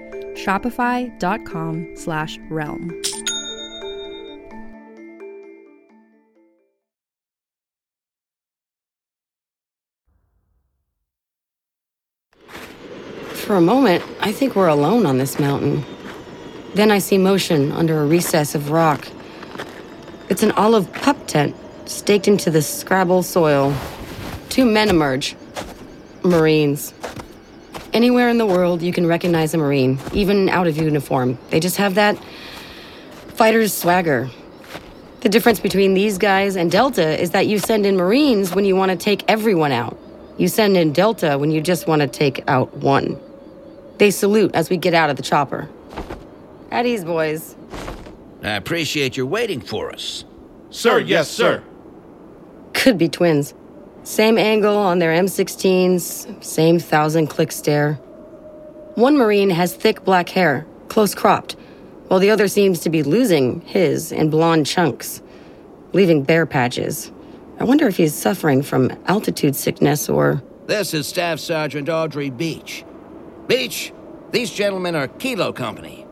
Shopify.com 0.43 1.95
slash 1.95 2.39
realm. 2.49 3.01
For 13.33 13.55
a 13.55 13.61
moment, 13.61 14.03
I 14.21 14.31
think 14.31 14.55
we're 14.55 14.67
alone 14.67 15.05
on 15.05 15.17
this 15.17 15.39
mountain. 15.39 15.83
Then 16.73 16.89
I 16.89 16.99
see 16.99 17.17
motion 17.17 17.71
under 17.73 18.01
a 18.01 18.05
recess 18.05 18.55
of 18.55 18.71
rock. 18.71 19.07
It's 20.29 20.41
an 20.41 20.51
olive 20.53 20.91
pup 20.93 21.27
tent 21.27 21.55
staked 21.85 22.27
into 22.27 22.49
the 22.49 22.61
scrabble 22.61 23.23
soil. 23.23 23.75
Two 24.49 24.65
men 24.65 24.89
emerge. 24.89 25.35
Marines. 26.23 26.93
Anywhere 27.93 28.29
in 28.29 28.37
the 28.37 28.45
world, 28.45 28.81
you 28.81 28.93
can 28.93 29.05
recognize 29.05 29.53
a 29.53 29.57
Marine, 29.57 29.99
even 30.13 30.47
out 30.47 30.65
of 30.65 30.77
uniform. 30.77 31.37
They 31.49 31.59
just 31.59 31.75
have 31.77 31.95
that 31.95 32.17
fighter's 33.35 33.73
swagger. 33.73 34.29
The 35.19 35.29
difference 35.29 35.59
between 35.59 35.93
these 35.93 36.17
guys 36.17 36.55
and 36.55 36.71
Delta 36.71 37.21
is 37.21 37.31
that 37.31 37.47
you 37.47 37.59
send 37.59 37.85
in 37.85 37.97
Marines 37.97 38.55
when 38.55 38.63
you 38.63 38.75
want 38.77 38.91
to 38.91 38.97
take 38.97 39.23
everyone 39.27 39.73
out. 39.73 39.97
You 40.37 40.47
send 40.47 40.77
in 40.77 40.93
Delta 40.93 41.37
when 41.37 41.51
you 41.51 41.59
just 41.61 41.85
want 41.85 42.01
to 42.01 42.07
take 42.07 42.43
out 42.47 42.73
one. 42.77 43.19
They 43.97 44.09
salute 44.09 44.55
as 44.55 44.69
we 44.69 44.77
get 44.77 44.93
out 44.93 45.09
of 45.09 45.17
the 45.17 45.21
chopper. 45.21 45.69
At 46.71 46.85
ease, 46.85 47.03
boys. 47.03 47.55
I 48.41 48.51
appreciate 48.51 49.17
your 49.17 49.25
waiting 49.25 49.59
for 49.59 49.91
us. 49.91 50.23
Sir, 50.69 50.93
oh, 50.93 50.97
yes, 50.97 51.29
sir. 51.29 51.61
Could 52.73 52.97
be 52.97 53.09
twins. 53.09 53.53
Same 54.03 54.37
angle 54.37 54.77
on 54.77 54.99
their 54.99 55.11
M16s, 55.11 56.43
same 56.43 56.79
thousand 56.79 57.27
click 57.27 57.51
stare. 57.51 57.93
One 58.95 59.15
Marine 59.15 59.51
has 59.51 59.75
thick 59.75 60.03
black 60.03 60.29
hair, 60.29 60.65
close 60.87 61.13
cropped, 61.13 61.55
while 62.07 62.19
the 62.19 62.31
other 62.31 62.47
seems 62.47 62.79
to 62.81 62.89
be 62.89 63.03
losing 63.03 63.61
his 63.61 64.11
in 64.11 64.29
blonde 64.29 64.65
chunks, 64.65 65.21
leaving 65.93 66.23
bare 66.23 66.45
patches. 66.45 67.11
I 67.59 67.63
wonder 67.63 67.87
if 67.87 67.97
he's 67.97 68.15
suffering 68.15 68.63
from 68.63 68.91
altitude 69.05 69.55
sickness 69.55 70.09
or. 70.09 70.41
This 70.65 70.93
is 70.93 71.07
Staff 71.07 71.39
Sergeant 71.39 71.87
Audrey 71.87 72.31
Beach. 72.31 72.83
Beach, 73.47 73.93
these 74.31 74.49
gentlemen 74.49 74.95
are 74.95 75.07
Kilo 75.07 75.53
Company, 75.53 76.07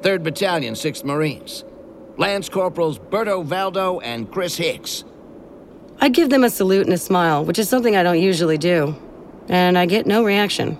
3rd 0.00 0.22
Battalion, 0.22 0.74
6th 0.74 1.04
Marines. 1.04 1.64
Lance 2.16 2.48
Corporals 2.48 2.98
Berto 2.98 3.44
Valdo 3.44 4.00
and 4.02 4.30
Chris 4.32 4.56
Hicks. 4.56 5.04
I 6.00 6.08
give 6.08 6.30
them 6.30 6.44
a 6.44 6.50
salute 6.50 6.86
and 6.86 6.94
a 6.94 6.98
smile, 6.98 7.44
which 7.44 7.58
is 7.58 7.68
something 7.68 7.96
I 7.96 8.04
don't 8.04 8.20
usually 8.20 8.56
do. 8.56 8.96
And 9.48 9.76
I 9.76 9.86
get 9.86 10.06
no 10.06 10.24
reaction. 10.24 10.78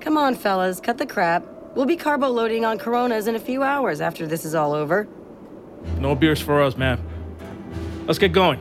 Come 0.00 0.18
on, 0.18 0.34
fellas, 0.34 0.80
cut 0.80 0.98
the 0.98 1.06
crap. 1.06 1.44
We'll 1.74 1.86
be 1.86 1.96
carbo 1.96 2.28
loading 2.28 2.64
on 2.64 2.78
Coronas 2.78 3.26
in 3.26 3.34
a 3.36 3.40
few 3.40 3.62
hours 3.62 4.00
after 4.00 4.26
this 4.26 4.44
is 4.44 4.54
all 4.54 4.72
over. 4.74 5.08
No 5.98 6.14
beers 6.14 6.40
for 6.40 6.62
us, 6.62 6.76
man. 6.76 7.00
Let's 8.06 8.18
get 8.18 8.32
going. 8.32 8.60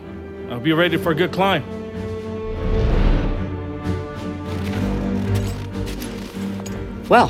I'll 0.49 0.59
be 0.59 0.71
ready 0.71 0.97
for 0.97 1.11
a 1.11 1.15
good 1.15 1.33
climb. 1.33 1.63
Well, 7.09 7.27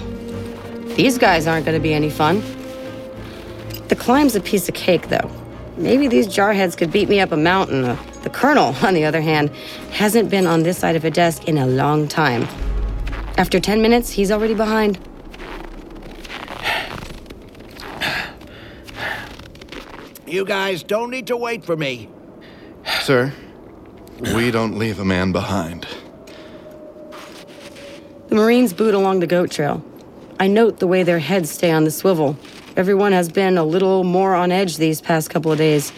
these 0.95 1.17
guys 1.17 1.47
aren't 1.47 1.65
going 1.65 1.78
to 1.78 1.82
be 1.82 1.93
any 1.93 2.10
fun. 2.10 2.43
The 3.88 3.95
climb's 3.95 4.36
a 4.36 4.41
piece 4.41 4.67
of 4.67 4.76
cake, 4.76 5.10
though. 5.10 5.32
Maybe 5.78 6.08
these 6.08 6.28
jarheads 6.28 6.76
could 6.76 6.91
beat 6.91 7.10
me 7.10 7.19
up 7.19 7.32
a 7.32 7.38
mountain. 7.38 7.97
The 8.27 8.33
colonel, 8.33 8.75
on 8.83 8.93
the 8.93 9.05
other 9.05 9.21
hand, 9.21 9.49
hasn't 9.91 10.29
been 10.29 10.45
on 10.45 10.63
this 10.63 10.77
side 10.77 10.97
of 10.97 11.05
a 11.05 11.09
desk 11.09 11.47
in 11.47 11.57
a 11.57 11.65
long 11.65 12.09
time. 12.09 12.43
After 13.37 13.57
10 13.57 13.81
minutes, 13.81 14.09
he's 14.11 14.31
already 14.31 14.53
behind. 14.53 14.99
You 20.25 20.43
guys 20.43 20.83
don't 20.83 21.09
need 21.09 21.27
to 21.27 21.37
wait 21.37 21.63
for 21.63 21.77
me. 21.77 22.09
Sir, 22.99 23.31
we 24.35 24.51
don't 24.51 24.77
leave 24.77 24.99
a 24.99 25.05
man 25.05 25.31
behind. 25.31 25.87
The 28.27 28.35
Marines 28.35 28.73
boot 28.73 28.93
along 28.93 29.21
the 29.21 29.27
goat 29.27 29.51
trail. 29.51 29.81
I 30.37 30.47
note 30.47 30.79
the 30.79 30.87
way 30.87 31.03
their 31.03 31.19
heads 31.19 31.49
stay 31.49 31.71
on 31.71 31.85
the 31.85 31.91
swivel. 31.91 32.37
Everyone 32.75 33.13
has 33.13 33.29
been 33.29 33.57
a 33.57 33.63
little 33.63 34.03
more 34.03 34.35
on 34.35 34.51
edge 34.51 34.75
these 34.75 34.99
past 34.99 35.29
couple 35.29 35.53
of 35.53 35.57
days, 35.57 35.93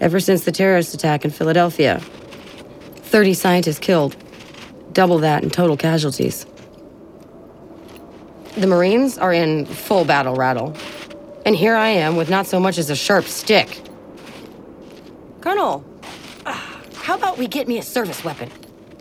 ever 0.00 0.20
since 0.20 0.44
the 0.44 0.52
terrorist 0.52 0.94
attack 0.94 1.24
in 1.24 1.30
Philadelphia. 1.30 2.00
30 2.00 3.34
scientists 3.34 3.78
killed, 3.78 4.16
double 4.92 5.18
that 5.18 5.42
in 5.42 5.50
total 5.50 5.76
casualties. 5.76 6.46
The 8.56 8.66
Marines 8.66 9.18
are 9.18 9.32
in 9.32 9.64
full 9.66 10.04
battle 10.04 10.34
rattle. 10.34 10.76
And 11.46 11.56
here 11.56 11.74
I 11.74 11.88
am 11.88 12.16
with 12.16 12.28
not 12.28 12.46
so 12.46 12.60
much 12.60 12.78
as 12.78 12.90
a 12.90 12.96
sharp 12.96 13.24
stick. 13.24 13.80
Colonel, 15.40 15.84
ah, 16.44 16.80
how 16.94 17.16
about 17.16 17.38
we 17.38 17.46
get 17.46 17.66
me 17.66 17.78
a 17.78 17.82
service 17.82 18.22
weapon? 18.24 18.50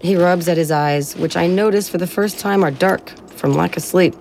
He 0.01 0.15
rubs 0.15 0.47
at 0.47 0.55
his 0.55 0.71
eyes, 0.71 1.15
which 1.17 1.35
I 1.35 1.47
notice 1.47 1.89
for 1.89 1.97
the 1.97 2.07
first 2.07 2.39
time 2.39 2.63
are 2.63 2.71
dark 2.71 3.09
from 3.31 3.53
lack 3.53 3.75
of 3.75 3.83
sleep. 3.83 4.15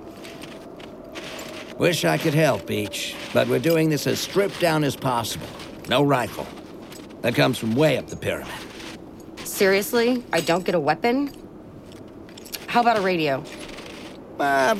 Wish 1.78 2.04
I 2.04 2.18
could 2.18 2.34
help, 2.34 2.66
Beach, 2.66 3.14
but 3.32 3.46
we're 3.46 3.60
doing 3.60 3.88
this 3.88 4.08
as 4.08 4.18
stripped 4.18 4.60
down 4.60 4.82
as 4.82 4.96
possible. 4.96 5.46
No 5.88 6.02
rifle. 6.02 6.46
That 7.22 7.34
comes 7.34 7.58
from 7.58 7.74
way 7.74 7.98
up 7.98 8.06
the 8.06 8.16
pyramid. 8.16 8.52
Seriously? 9.44 10.24
I 10.32 10.40
don't 10.40 10.64
get 10.64 10.74
a 10.74 10.80
weapon? 10.80 11.32
How 12.68 12.80
about 12.80 12.98
a 12.98 13.00
radio? 13.00 13.42
Uh, 14.38 14.76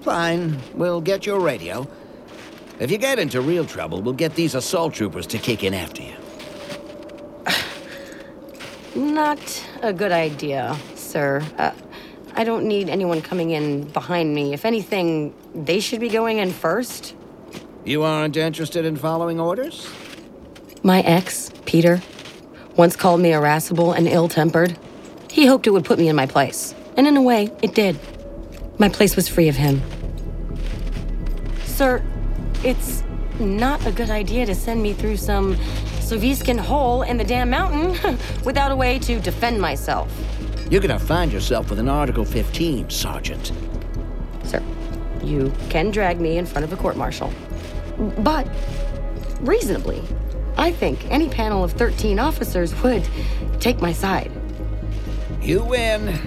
fine. 0.00 0.58
We'll 0.74 1.00
get 1.00 1.26
your 1.26 1.40
radio. 1.40 1.86
If 2.80 2.90
you 2.90 2.98
get 2.98 3.18
into 3.18 3.40
real 3.40 3.66
trouble, 3.66 4.00
we'll 4.00 4.14
get 4.14 4.34
these 4.34 4.54
assault 4.54 4.94
troopers 4.94 5.26
to 5.28 5.38
kick 5.38 5.62
in 5.62 5.74
after 5.74 6.02
you. 6.02 6.14
Not 8.96 9.40
a 9.82 9.92
good 9.92 10.12
idea, 10.12 10.76
sir. 10.94 11.42
Uh, 11.58 11.72
I 12.34 12.44
don't 12.44 12.66
need 12.66 12.88
anyone 12.88 13.20
coming 13.20 13.50
in 13.50 13.84
behind 13.84 14.34
me. 14.34 14.54
If 14.54 14.64
anything, 14.64 15.34
they 15.54 15.80
should 15.80 16.00
be 16.00 16.08
going 16.08 16.38
in 16.38 16.50
first. 16.50 17.14
You 17.84 18.02
aren't 18.02 18.36
interested 18.36 18.84
in 18.86 18.96
following 18.96 19.38
orders? 19.38 19.88
My 20.82 21.00
ex, 21.02 21.50
Peter, 21.72 22.02
once 22.76 22.96
called 22.96 23.18
me 23.18 23.32
irascible 23.32 23.92
and 23.92 24.06
ill 24.06 24.28
tempered. 24.28 24.76
He 25.30 25.46
hoped 25.46 25.66
it 25.66 25.70
would 25.70 25.86
put 25.86 25.98
me 25.98 26.06
in 26.06 26.14
my 26.14 26.26
place. 26.26 26.74
And 26.98 27.06
in 27.06 27.16
a 27.16 27.22
way, 27.22 27.50
it 27.62 27.74
did. 27.74 27.98
My 28.78 28.90
place 28.90 29.16
was 29.16 29.26
free 29.26 29.48
of 29.48 29.56
him. 29.56 29.80
Sir, 31.64 32.04
it's 32.62 33.02
not 33.40 33.86
a 33.86 33.90
good 33.90 34.10
idea 34.10 34.44
to 34.44 34.54
send 34.54 34.82
me 34.82 34.92
through 34.92 35.16
some 35.16 35.54
Soviskin 36.00 36.58
hole 36.58 37.00
in 37.04 37.16
the 37.16 37.24
damn 37.24 37.48
mountain 37.48 38.18
without 38.44 38.70
a 38.70 38.76
way 38.76 38.98
to 38.98 39.18
defend 39.18 39.58
myself. 39.58 40.12
You're 40.70 40.82
gonna 40.82 40.98
find 40.98 41.32
yourself 41.32 41.70
with 41.70 41.78
an 41.78 41.88
Article 41.88 42.26
15, 42.26 42.90
Sergeant. 42.90 43.50
Sir, 44.44 44.62
you 45.24 45.50
can 45.70 45.90
drag 45.90 46.20
me 46.20 46.36
in 46.36 46.44
front 46.44 46.66
of 46.66 46.72
a 46.74 46.76
court 46.76 46.98
martial. 46.98 47.32
But, 48.18 48.46
reasonably, 49.40 50.02
I 50.56 50.70
think 50.70 51.04
any 51.10 51.28
panel 51.28 51.64
of 51.64 51.72
13 51.72 52.18
officers 52.18 52.74
would 52.82 53.08
take 53.60 53.80
my 53.80 53.92
side. 53.92 54.30
You 55.40 55.64
win. 55.64 56.18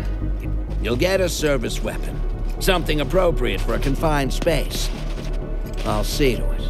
You'll 0.82 0.96
get 0.96 1.22
a 1.22 1.30
service 1.30 1.82
weapon. 1.82 2.20
Something 2.60 3.02
appropriate 3.02 3.62
for 3.62 3.76
a 3.76 3.80
confined 3.80 4.34
space. 4.34 4.90
I'll 5.86 6.04
see 6.04 6.36
to 6.36 6.52
it. 6.52 6.62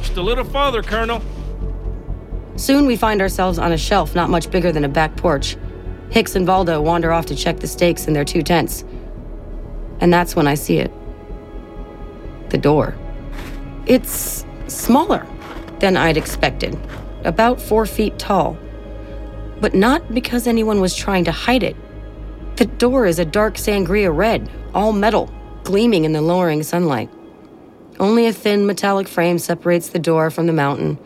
Just 0.00 0.16
a 0.16 0.22
little 0.22 0.44
farther, 0.44 0.82
Colonel. 0.82 1.22
Soon 2.56 2.86
we 2.86 2.96
find 2.96 3.22
ourselves 3.22 3.58
on 3.58 3.72
a 3.72 3.78
shelf 3.78 4.14
not 4.14 4.28
much 4.28 4.50
bigger 4.50 4.70
than 4.70 4.84
a 4.84 4.88
back 4.88 5.16
porch. 5.16 5.56
Hicks 6.10 6.34
and 6.36 6.46
Valdo 6.46 6.82
wander 6.82 7.12
off 7.12 7.26
to 7.26 7.34
check 7.34 7.60
the 7.60 7.66
stakes 7.66 8.06
in 8.06 8.12
their 8.12 8.24
two 8.24 8.42
tents. 8.42 8.84
And 10.00 10.12
that's 10.12 10.36
when 10.36 10.46
I 10.46 10.54
see 10.54 10.78
it. 10.78 10.92
The 12.50 12.58
door. 12.58 12.94
It's 13.86 14.44
smaller 14.66 15.26
than 15.80 15.96
I'd 15.96 16.16
expected, 16.16 16.78
about 17.24 17.60
four 17.60 17.86
feet 17.86 18.18
tall. 18.18 18.56
But 19.60 19.74
not 19.74 20.14
because 20.14 20.46
anyone 20.46 20.80
was 20.80 20.94
trying 20.94 21.24
to 21.24 21.32
hide 21.32 21.62
it. 21.62 21.76
The 22.56 22.66
door 22.66 23.06
is 23.06 23.18
a 23.18 23.24
dark 23.24 23.54
sangria 23.54 24.14
red, 24.14 24.50
all 24.74 24.92
metal, 24.92 25.32
gleaming 25.64 26.04
in 26.04 26.12
the 26.12 26.22
lowering 26.22 26.62
sunlight. 26.62 27.10
Only 27.98 28.26
a 28.26 28.32
thin 28.32 28.66
metallic 28.66 29.08
frame 29.08 29.38
separates 29.38 29.90
the 29.90 29.98
door 29.98 30.30
from 30.30 30.46
the 30.46 30.52
mountain. 30.52 30.98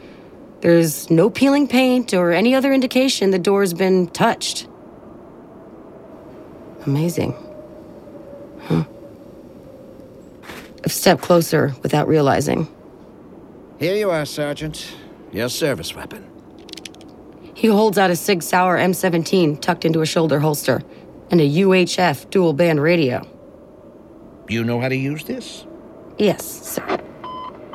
There's 0.61 1.11
no 1.11 1.29
peeling 1.29 1.69
paint 1.69 2.15
or 2.15 2.33
any 2.33 2.55
other 2.55 2.73
indication 2.73 3.31
the 3.31 3.39
door's 3.39 3.75
been 3.75 4.07
touched. 4.09 4.69
Amazing. 6.87 7.35
Huh. 8.63 8.85
A 10.85 10.89
step 10.89 11.21
closer 11.21 11.75
without 11.83 12.09
realizing. 12.09 12.69
Here 13.85 13.97
you 13.97 14.11
are, 14.11 14.25
Sergeant. 14.25 14.97
Your 15.31 15.51
service 15.51 15.95
weapon. 15.95 16.27
He 17.53 17.67
holds 17.67 17.99
out 17.99 18.09
a 18.11 18.17
Sig 18.17 18.43
Sauer 18.43 18.79
M17 18.79 19.61
tucked 19.61 19.85
into 19.85 20.01
a 20.01 20.07
shoulder 20.07 20.41
holster 20.41 20.81
and 21.31 21.39
a 21.39 21.45
UHF 21.45 22.31
dual 22.31 22.55
band 22.55 22.81
radio. 22.81 23.29
You 24.49 24.65
know 24.65 24.81
how 24.81 24.89
to 24.89 24.97
use 24.97 25.25
this? 25.25 25.67
Yes, 26.17 26.47
sir. 26.47 26.99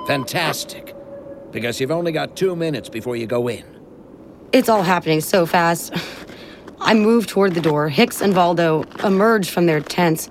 Fantastic. 0.08 0.96
Because 1.52 1.80
you've 1.80 1.92
only 1.92 2.12
got 2.12 2.36
two 2.36 2.56
minutes 2.56 2.90
before 2.90 3.16
you 3.16 3.28
go 3.28 3.48
in. 3.48 3.64
It's 4.52 4.68
all 4.68 4.82
happening 4.82 5.22
so 5.22 5.46
fast. 5.46 5.94
I 6.82 6.96
move 6.96 7.28
toward 7.28 7.54
the 7.54 7.62
door. 7.62 7.88
Hicks 7.88 8.20
and 8.20 8.34
Valdo 8.34 8.84
emerge 9.04 9.52
from 9.52 9.68
their 9.68 9.80
tents. 9.80 10.28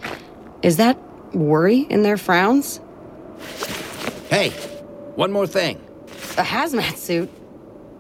Is 0.60 0.76
that 0.78 0.98
worry 1.32 1.82
in 1.82 2.02
their 2.02 2.16
frowns? 2.16 2.80
Hey, 4.28 4.52
one 5.18 5.33
more 5.33 5.48
thing. 5.48 5.76
A 6.38 6.44
hazmat 6.44 6.96
suit? 6.96 7.28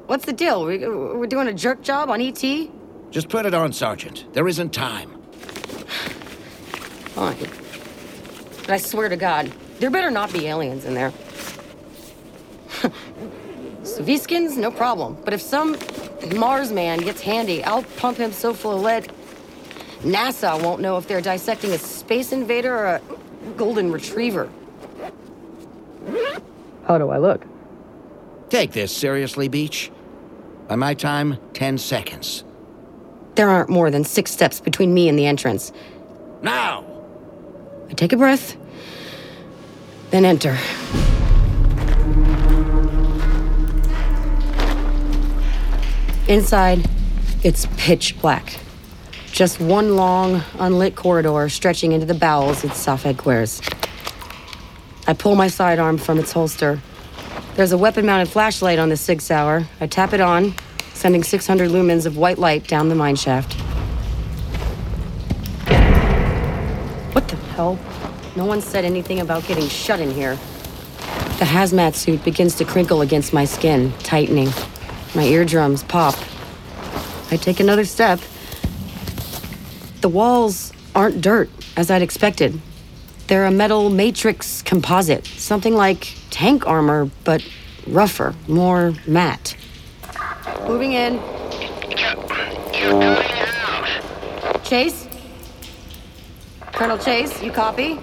What's 0.06 0.24
the 0.24 0.32
deal? 0.32 0.64
We, 0.64 0.78
we're 0.86 1.26
doing 1.26 1.48
a 1.48 1.52
jerk 1.52 1.82
job 1.82 2.10
on 2.10 2.20
ET? 2.20 2.40
Just 3.10 3.28
put 3.28 3.44
it 3.44 3.52
on, 3.54 3.72
Sergeant. 3.72 4.32
There 4.34 4.46
isn't 4.46 4.72
time. 4.72 5.20
Fine. 7.16 7.50
But 8.60 8.70
I 8.70 8.76
swear 8.76 9.08
to 9.08 9.16
God, 9.16 9.52
there 9.80 9.90
better 9.90 10.12
not 10.12 10.32
be 10.32 10.46
aliens 10.46 10.84
in 10.84 10.94
there. 10.94 11.10
Soviskins, 13.82 14.56
no 14.56 14.70
problem. 14.70 15.18
But 15.24 15.34
if 15.34 15.42
some 15.42 15.76
Mars 16.36 16.70
man 16.70 17.00
gets 17.00 17.20
handy, 17.20 17.64
I'll 17.64 17.82
pump 17.96 18.18
him 18.18 18.30
so 18.30 18.54
full 18.54 18.76
of 18.76 18.82
lead. 18.82 19.12
NASA 20.02 20.62
won't 20.62 20.80
know 20.80 20.96
if 20.98 21.08
they're 21.08 21.20
dissecting 21.20 21.72
a 21.72 21.78
space 21.78 22.30
invader 22.30 22.72
or 22.72 22.86
a 22.86 23.00
golden 23.56 23.90
retriever. 23.90 24.48
How 26.88 26.96
do 26.96 27.10
I 27.10 27.18
look? 27.18 27.44
Take 28.48 28.72
this 28.72 28.96
seriously, 28.96 29.48
Beach. 29.48 29.92
By 30.68 30.76
my 30.76 30.94
time, 30.94 31.36
10 31.52 31.76
seconds. 31.76 32.44
There 33.34 33.50
aren't 33.50 33.68
more 33.68 33.90
than 33.90 34.04
six 34.04 34.30
steps 34.30 34.58
between 34.58 34.94
me 34.94 35.08
and 35.08 35.18
the 35.18 35.26
entrance. 35.26 35.70
Now! 36.40 36.86
I 37.90 37.92
take 37.92 38.14
a 38.14 38.16
breath, 38.16 38.56
then 40.10 40.24
enter. 40.24 40.56
Inside, 46.26 46.88
it's 47.44 47.66
pitch 47.76 48.18
black. 48.20 48.58
Just 49.30 49.60
one 49.60 49.94
long, 49.94 50.42
unlit 50.58 50.96
corridor 50.96 51.48
stretching 51.50 51.92
into 51.92 52.06
the 52.06 52.14
bowels 52.14 52.64
of 52.64 52.72
Safed 52.72 53.18
Quers. 53.18 53.60
I 55.08 55.14
pull 55.14 55.36
my 55.36 55.48
sidearm 55.48 55.96
from 55.96 56.18
its 56.18 56.32
holster, 56.32 56.82
There's 57.54 57.72
a 57.72 57.78
weapon 57.78 58.04
mounted 58.04 58.28
flashlight 58.28 58.78
on 58.78 58.90
the 58.90 58.96
Sig 58.96 59.22
Sauer. 59.22 59.66
I 59.80 59.86
tap 59.86 60.12
it 60.12 60.20
on, 60.20 60.54
sending 60.92 61.22
600 61.22 61.70
lumens 61.70 62.04
of 62.04 62.18
white 62.18 62.36
light 62.36 62.68
down 62.68 62.90
the 62.90 62.94
mine 62.94 63.16
shaft. 63.16 63.54
What 67.14 67.26
the 67.26 67.36
hell? 67.54 67.78
No 68.36 68.44
one 68.44 68.60
said 68.60 68.84
anything 68.84 69.20
about 69.20 69.46
getting 69.46 69.66
shut 69.66 69.98
in 69.98 70.10
here. 70.10 70.34
The 71.38 71.46
hazmat 71.46 71.94
suit 71.94 72.22
begins 72.22 72.54
to 72.56 72.66
crinkle 72.66 73.00
against 73.00 73.32
my 73.32 73.46
skin, 73.46 73.94
tightening. 74.00 74.50
My 75.14 75.22
eardrums 75.22 75.84
pop. 75.84 76.16
I 77.30 77.38
take 77.38 77.60
another 77.60 77.86
step. 77.86 78.20
The 80.02 80.10
walls 80.10 80.70
aren't 80.94 81.22
dirt, 81.22 81.48
as 81.78 81.90
I'd 81.90 82.02
expected. 82.02 82.60
They're 83.28 83.44
a 83.44 83.50
metal 83.50 83.90
matrix 83.90 84.62
composite, 84.62 85.26
something 85.26 85.74
like 85.74 86.14
tank 86.30 86.66
armor, 86.66 87.10
but 87.24 87.46
rougher, 87.86 88.34
more 88.46 88.94
matte. 89.06 89.54
Moving 90.66 90.94
in. 90.94 91.16
You're 92.72 92.90
coming 92.90 93.04
out, 93.04 94.64
Chase? 94.64 95.06
Colonel 96.72 96.96
Chase, 96.96 97.42
you 97.42 97.52
copy? 97.52 97.96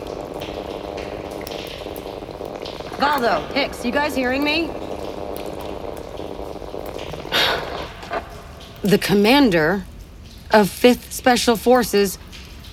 Valdo, 2.99 3.51
Hicks, 3.51 3.83
you 3.83 3.91
guys 3.91 4.15
hearing 4.15 4.43
me? 4.43 4.67
The 8.83 8.99
commander 8.99 9.85
of 10.51 10.67
5th 10.67 11.11
Special 11.11 11.55
Forces 11.55 12.19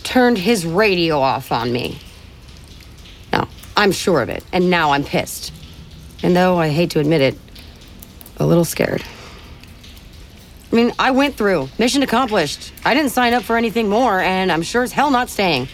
turned 0.03 0.37
his 0.37 0.67
radio 0.67 1.19
off 1.19 1.51
on 1.51 1.73
me. 1.73 1.99
I'm 3.77 3.93
sure 3.93 4.21
of 4.21 4.29
it, 4.29 4.45
and 4.53 4.71
now 4.71 4.93
I'm 4.93 5.05
pissed. 5.05 5.53
And 6.23 6.37
though 6.37 6.59
I 6.59 6.69
hate 6.69 6.91
to 6.91 7.01
admit 7.01 7.21
it, 7.21 7.39
a 8.37 8.47
little 8.47 8.65
scared. 8.65 9.03
I 10.71 10.75
mean, 10.75 10.93
I 10.99 11.11
went 11.11 11.37
through. 11.37 11.69
Mission 11.79 12.03
accomplished. 12.03 12.73
I 12.85 12.95
didn't 12.95 13.11
sign 13.11 13.35
up 13.35 13.43
for 13.43 13.57
anything 13.57 13.89
more, 13.89 14.21
and 14.21 14.51
I'm 14.51 14.63
sure 14.63 14.83
as 14.83 14.93
hell 14.93 15.11
not 15.11 15.29
staying. 15.29 15.69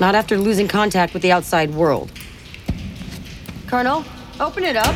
Not 0.00 0.14
after 0.14 0.38
losing 0.38 0.68
contact 0.68 1.12
with 1.12 1.22
the 1.22 1.32
outside 1.32 1.74
world. 1.74 2.10
Colonel, 3.66 4.04
open 4.40 4.64
it 4.64 4.76
up. 4.76 4.94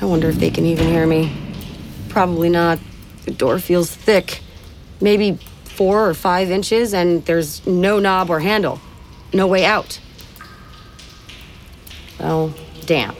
I 0.00 0.04
wonder 0.04 0.28
if 0.28 0.36
they 0.36 0.50
can 0.50 0.66
even 0.66 0.86
hear 0.86 1.06
me. 1.06 1.32
Probably 2.08 2.48
not. 2.48 2.78
The 3.24 3.30
door 3.30 3.58
feels 3.58 3.94
thick. 3.94 4.40
Maybe 5.00 5.38
four 5.64 6.08
or 6.08 6.14
five 6.14 6.50
inches, 6.50 6.92
and 6.92 7.24
there's 7.24 7.66
no 7.66 7.98
knob 7.98 8.30
or 8.30 8.40
handle. 8.40 8.80
No 9.32 9.46
way 9.46 9.64
out. 9.64 10.00
Well, 12.18 12.54
damn. 12.86 13.14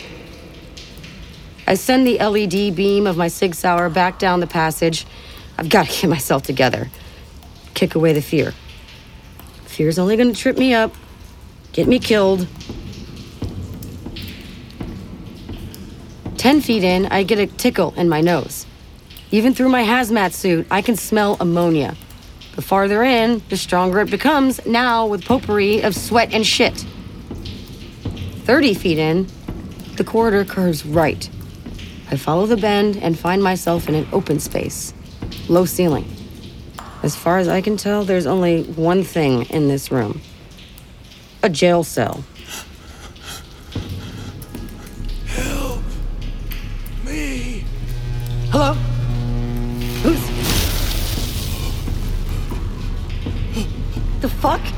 I 1.66 1.74
send 1.74 2.06
the 2.06 2.18
LED 2.18 2.76
beam 2.76 3.06
of 3.06 3.16
my 3.16 3.28
Sig 3.28 3.54
Sauer 3.54 3.88
back 3.88 4.18
down 4.18 4.40
the 4.40 4.46
passage. 4.46 5.06
I've 5.58 5.68
got 5.68 5.86
to 5.86 6.00
get 6.00 6.10
myself 6.10 6.42
together. 6.42 6.90
Kick 7.74 7.94
away 7.94 8.12
the 8.12 8.22
fear. 8.22 8.52
Fear's 9.64 9.98
only 9.98 10.16
gonna 10.16 10.32
trip 10.32 10.56
me 10.56 10.72
up, 10.72 10.94
get 11.72 11.88
me 11.88 11.98
killed. 11.98 12.46
Ten 16.36 16.60
feet 16.60 16.84
in, 16.84 17.06
I 17.06 17.24
get 17.24 17.40
a 17.40 17.46
tickle 17.46 17.92
in 17.96 18.08
my 18.08 18.20
nose. 18.20 18.66
Even 19.32 19.52
through 19.52 19.70
my 19.70 19.82
hazmat 19.82 20.32
suit, 20.32 20.66
I 20.70 20.80
can 20.80 20.94
smell 20.94 21.36
ammonia. 21.40 21.96
The 22.54 22.62
farther 22.62 23.02
in, 23.02 23.42
the 23.48 23.56
stronger 23.56 24.00
it 24.00 24.10
becomes, 24.10 24.64
now 24.64 25.06
with 25.06 25.24
potpourri 25.24 25.82
of 25.82 25.96
sweat 25.96 26.32
and 26.32 26.46
shit. 26.46 26.86
30 28.44 28.74
feet 28.74 28.98
in, 28.98 29.26
the 29.96 30.04
corridor 30.04 30.44
curves 30.44 30.84
right. 30.84 31.30
I 32.10 32.16
follow 32.18 32.44
the 32.44 32.58
bend 32.58 32.98
and 32.98 33.18
find 33.18 33.42
myself 33.42 33.88
in 33.88 33.94
an 33.94 34.06
open 34.12 34.38
space. 34.38 34.92
Low 35.48 35.64
ceiling. 35.64 36.06
As 37.02 37.16
far 37.16 37.38
as 37.38 37.48
I 37.48 37.62
can 37.62 37.78
tell, 37.78 38.04
there's 38.04 38.26
only 38.26 38.64
one 38.64 39.02
thing 39.02 39.44
in 39.46 39.68
this 39.68 39.90
room 39.90 40.20
a 41.42 41.48
jail 41.48 41.84
cell. 41.84 42.22
Help 45.26 45.80
me. 47.04 47.64
Hello? 48.50 48.74
Who's. 50.02 50.20
The 54.20 54.28
fuck? 54.28 54.73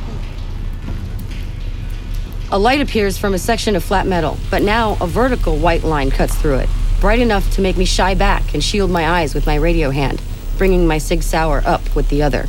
A 2.52 2.58
light 2.60 2.80
appears 2.80 3.18
from 3.18 3.34
a 3.34 3.38
section 3.38 3.74
of 3.74 3.82
flat 3.82 4.06
metal, 4.06 4.38
but 4.50 4.62
now 4.62 4.96
a 5.00 5.06
vertical 5.08 5.56
white 5.56 5.82
line 5.82 6.12
cuts 6.12 6.36
through 6.36 6.58
it, 6.58 6.68
bright 7.00 7.18
enough 7.18 7.50
to 7.54 7.60
make 7.60 7.76
me 7.76 7.84
shy 7.84 8.14
back 8.14 8.54
and 8.54 8.62
shield 8.62 8.88
my 8.88 9.08
eyes 9.20 9.34
with 9.34 9.46
my 9.46 9.56
radio 9.56 9.90
hand, 9.90 10.22
bringing 10.56 10.86
my 10.86 10.98
Sig 10.98 11.24
Sauer 11.24 11.60
up 11.66 11.96
with 11.96 12.08
the 12.08 12.22
other. 12.22 12.48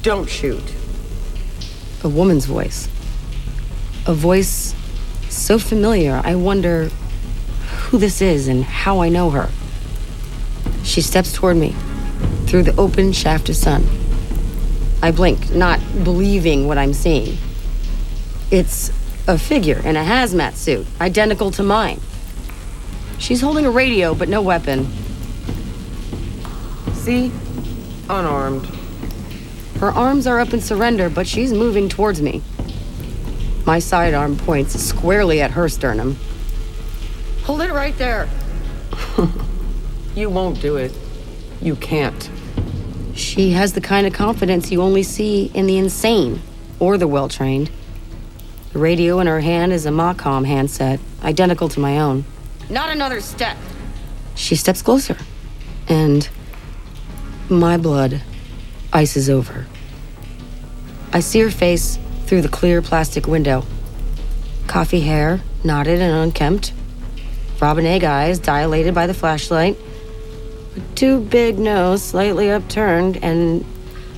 Don't 0.00 0.30
shoot. 0.30 0.72
A 2.02 2.08
woman's 2.08 2.46
voice. 2.46 2.88
A 4.06 4.14
voice 4.14 4.74
so 5.28 5.58
familiar, 5.58 6.22
I 6.24 6.34
wonder 6.34 6.90
who 7.88 7.98
this 7.98 8.22
is 8.22 8.48
and 8.48 8.64
how 8.64 9.00
I 9.00 9.10
know 9.10 9.28
her. 9.30 9.50
She 10.82 11.02
steps 11.02 11.30
toward 11.30 11.58
me 11.58 11.74
through 12.46 12.62
the 12.62 12.76
open 12.80 13.12
shaft 13.12 13.50
of 13.50 13.56
sun. 13.56 13.86
I 15.02 15.10
blink, 15.10 15.50
not 15.50 15.78
believing 16.04 16.66
what 16.66 16.78
I'm 16.78 16.94
seeing. 16.94 17.36
It's 18.50 18.90
a 19.26 19.36
figure 19.36 19.80
in 19.84 19.96
a 19.96 20.04
hazmat 20.04 20.54
suit, 20.54 20.86
identical 21.00 21.50
to 21.52 21.62
mine. 21.62 22.00
She's 23.18 23.40
holding 23.40 23.66
a 23.66 23.70
radio, 23.70 24.14
but 24.14 24.28
no 24.28 24.40
weapon. 24.40 24.86
See? 26.92 27.32
Unarmed. 28.08 28.66
Her 29.80 29.90
arms 29.90 30.26
are 30.26 30.38
up 30.38 30.54
in 30.54 30.60
surrender, 30.60 31.10
but 31.10 31.26
she's 31.26 31.52
moving 31.52 31.88
towards 31.88 32.22
me. 32.22 32.40
My 33.66 33.80
sidearm 33.80 34.36
points 34.36 34.78
squarely 34.78 35.40
at 35.40 35.50
her 35.50 35.68
sternum. 35.68 36.16
Hold 37.42 37.62
it 37.62 37.72
right 37.72 37.96
there. 37.98 38.28
you 40.14 40.30
won't 40.30 40.60
do 40.60 40.76
it. 40.76 40.92
You 41.60 41.74
can't. 41.74 42.30
She 43.14 43.50
has 43.52 43.72
the 43.72 43.80
kind 43.80 44.06
of 44.06 44.12
confidence 44.12 44.70
you 44.70 44.82
only 44.82 45.02
see 45.02 45.50
in 45.52 45.66
the 45.66 45.78
insane 45.78 46.42
or 46.78 46.96
the 46.96 47.08
well 47.08 47.28
trained. 47.28 47.70
The 48.76 48.82
radio 48.82 49.20
in 49.20 49.26
her 49.26 49.40
hand 49.40 49.72
is 49.72 49.86
a 49.86 49.90
Macom 49.90 50.44
handset, 50.44 51.00
identical 51.22 51.70
to 51.70 51.80
my 51.80 51.98
own. 51.98 52.26
Not 52.68 52.90
another 52.90 53.22
step. 53.22 53.56
She 54.34 54.54
steps 54.54 54.82
closer, 54.82 55.16
and 55.88 56.28
my 57.48 57.78
blood 57.78 58.20
ices 58.92 59.30
over. 59.30 59.66
I 61.10 61.20
see 61.20 61.40
her 61.40 61.50
face 61.50 61.98
through 62.26 62.42
the 62.42 62.50
clear 62.50 62.82
plastic 62.82 63.26
window. 63.26 63.64
Coffee 64.66 65.00
hair, 65.00 65.40
knotted 65.64 66.02
and 66.02 66.14
unkempt. 66.14 66.74
Robin 67.58 67.86
egg 67.86 68.04
eyes 68.04 68.38
dilated 68.38 68.94
by 68.94 69.06
the 69.06 69.14
flashlight. 69.14 69.78
A 70.76 70.80
too 70.94 71.20
big 71.20 71.58
nose 71.58 72.02
slightly 72.02 72.50
upturned, 72.50 73.16
and 73.24 73.64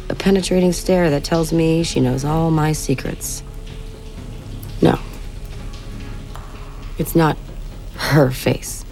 a 0.08 0.16
penetrating 0.16 0.72
stare 0.72 1.10
that 1.10 1.22
tells 1.22 1.52
me 1.52 1.84
she 1.84 2.00
knows 2.00 2.24
all 2.24 2.50
my 2.50 2.72
secrets. 2.72 3.44
No. 4.80 4.98
It's 6.98 7.14
not 7.14 7.36
her 7.96 8.30
face. 8.30 8.84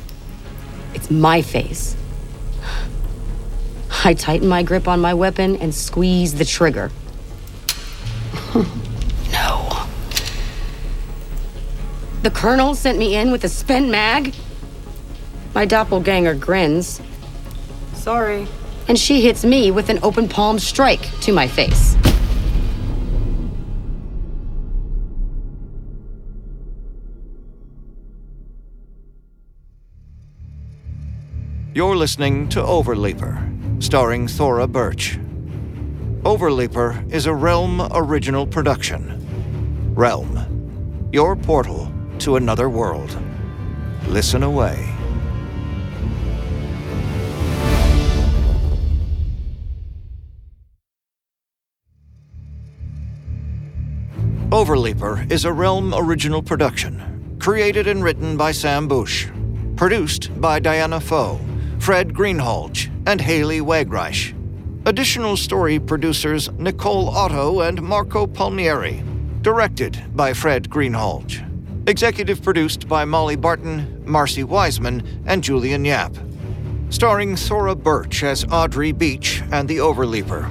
It's 0.94 1.10
my 1.10 1.42
face. 1.42 1.96
I 4.04 4.14
tighten 4.14 4.48
my 4.48 4.62
grip 4.62 4.86
on 4.86 5.00
my 5.00 5.14
weapon 5.14 5.56
and 5.56 5.74
squeeze 5.74 6.34
the 6.34 6.44
trigger. 6.44 6.90
no. 9.32 9.86
The 12.22 12.30
colonel 12.30 12.74
sent 12.74 12.98
me 12.98 13.16
in 13.16 13.30
with 13.30 13.44
a 13.44 13.48
spent 13.48 13.88
mag? 13.88 14.34
My 15.54 15.64
doppelganger 15.64 16.34
grins. 16.34 17.00
Sorry. 17.94 18.46
And 18.88 18.98
she 18.98 19.20
hits 19.20 19.44
me 19.44 19.70
with 19.70 19.88
an 19.88 19.98
open 20.02 20.28
palm 20.28 20.58
strike 20.58 21.02
to 21.22 21.32
my 21.32 21.48
face. 21.48 21.96
You're 31.76 31.94
listening 31.94 32.48
to 32.48 32.60
Overleaper, 32.62 33.82
starring 33.82 34.28
Thora 34.28 34.66
Birch. 34.66 35.18
Overleaper 36.22 37.12
is 37.12 37.26
a 37.26 37.34
Realm 37.34 37.86
original 37.92 38.46
production. 38.46 39.92
Realm, 39.94 41.10
your 41.12 41.36
portal 41.36 41.92
to 42.20 42.36
another 42.36 42.70
world. 42.70 43.14
Listen 44.06 44.42
away. 44.42 44.90
Overleaper 54.48 55.30
is 55.30 55.44
a 55.44 55.52
Realm 55.52 55.92
original 55.94 56.42
production 56.42 57.36
Created 57.38 57.86
and 57.86 58.02
written 58.02 58.38
by 58.38 58.52
Sam 58.52 58.88
Bush. 58.88 59.28
Produced 59.76 60.40
by 60.40 60.58
Diana 60.58 60.98
Foe, 60.98 61.38
Fred 61.78 62.14
Greenhalgh, 62.14 62.90
and 63.06 63.20
Haley 63.20 63.60
Wegreich. 63.60 64.34
Additional 64.86 65.36
story 65.36 65.78
producers 65.78 66.50
Nicole 66.58 67.08
Otto 67.10 67.60
and 67.60 67.80
Marco 67.80 68.26
Palmieri. 68.26 69.02
Directed 69.42 70.02
by 70.16 70.32
Fred 70.32 70.68
Greenhalgh. 70.68 71.88
Executive 71.88 72.42
produced 72.42 72.88
by 72.88 73.04
Molly 73.04 73.36
Barton, 73.36 74.02
Marcy 74.04 74.42
Wiseman, 74.42 75.22
and 75.26 75.44
Julian 75.44 75.84
Yap. 75.84 76.16
Starring 76.90 77.36
Thora 77.36 77.76
Birch 77.76 78.24
as 78.24 78.44
Audrey 78.50 78.90
Beach 78.90 79.42
and 79.52 79.68
the 79.68 79.78
Overleaper. 79.78 80.50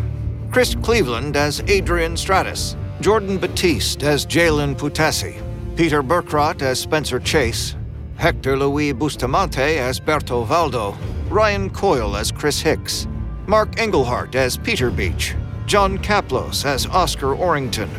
Chris 0.52 0.76
Cleveland 0.76 1.36
as 1.36 1.62
Adrian 1.68 2.16
Stratus. 2.16 2.78
Jordan 3.02 3.38
Batiste 3.38 4.04
as 4.04 4.26
Jalen 4.26 4.78
Putasi. 4.78 5.42
Peter 5.76 6.02
Berkrot 6.02 6.62
as 6.62 6.80
Spencer 6.80 7.20
Chase. 7.20 7.76
Hector 8.16 8.56
Louis 8.58 8.94
Bustamante 8.94 9.78
as 9.78 10.00
Berto 10.00 10.46
Valdo. 10.46 10.96
Ryan 11.30 11.72
Coyle 11.72 12.16
as 12.16 12.32
Chris 12.32 12.62
Hicks. 12.62 13.08
Mark 13.48 13.72
Engelhart 13.78 14.36
as 14.36 14.58
Peter 14.58 14.92
Beach. 14.92 15.34
John 15.66 15.98
Kaplos 15.98 16.66
as 16.66 16.86
Oscar 16.86 17.36
Orrington. 17.36 17.90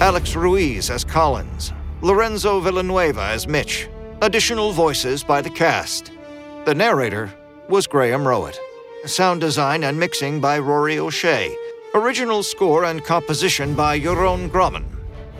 Alex 0.00 0.36
Ruiz 0.36 0.90
as 0.90 1.02
Collins. 1.02 1.72
Lorenzo 2.02 2.60
Villanueva 2.60 3.22
as 3.22 3.48
Mitch. 3.48 3.88
Additional 4.20 4.72
voices 4.72 5.24
by 5.24 5.40
the 5.40 5.50
cast. 5.50 6.12
The 6.66 6.74
narrator 6.74 7.32
was 7.70 7.86
Graham 7.86 8.28
Rowett. 8.28 8.60
Sound 9.06 9.40
design 9.40 9.84
and 9.84 9.98
mixing 9.98 10.38
by 10.38 10.58
Rory 10.58 10.98
O'Shea. 10.98 11.56
Original 11.94 12.42
score 12.42 12.84
and 12.84 13.02
composition 13.02 13.74
by 13.74 13.98
Jeroen 13.98 14.50
Grommen. 14.50 14.84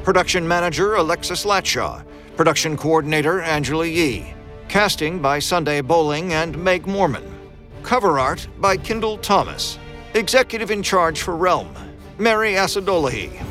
Production 0.03 0.49
manager 0.49 0.95
Alexis 0.95 1.45
Latshaw. 1.45 2.03
Production 2.37 2.77
coordinator 2.77 3.43
Angela 3.43 3.87
Yee. 3.87 4.33
Casting 4.69 5.19
by 5.21 5.39
Sunday 5.39 5.81
Bowling 5.81 6.35
and 6.35 6.57
Meg 6.59 6.87
Mormon. 6.87 7.25
Cover 7.83 8.19
art 8.19 8.47
by 8.59 8.77
Kendall 8.77 9.17
Thomas. 9.17 9.79
Executive 10.13 10.71
in 10.71 10.83
charge 10.83 11.23
for 11.23 11.35
Realm, 11.37 11.75
Mary 12.19 12.53
Asadolahi. 12.53 13.43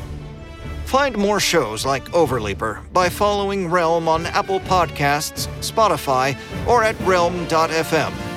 Find 0.84 1.16
more 1.18 1.40
shows 1.40 1.84
like 1.84 2.04
Overleaper 2.12 2.90
by 2.92 3.08
following 3.08 3.68
Realm 3.68 4.06
on 4.06 4.26
Apple 4.26 4.60
Podcasts, 4.60 5.48
Spotify, 5.58 6.38
or 6.68 6.84
at 6.84 6.98
realm.fm. 7.00 8.27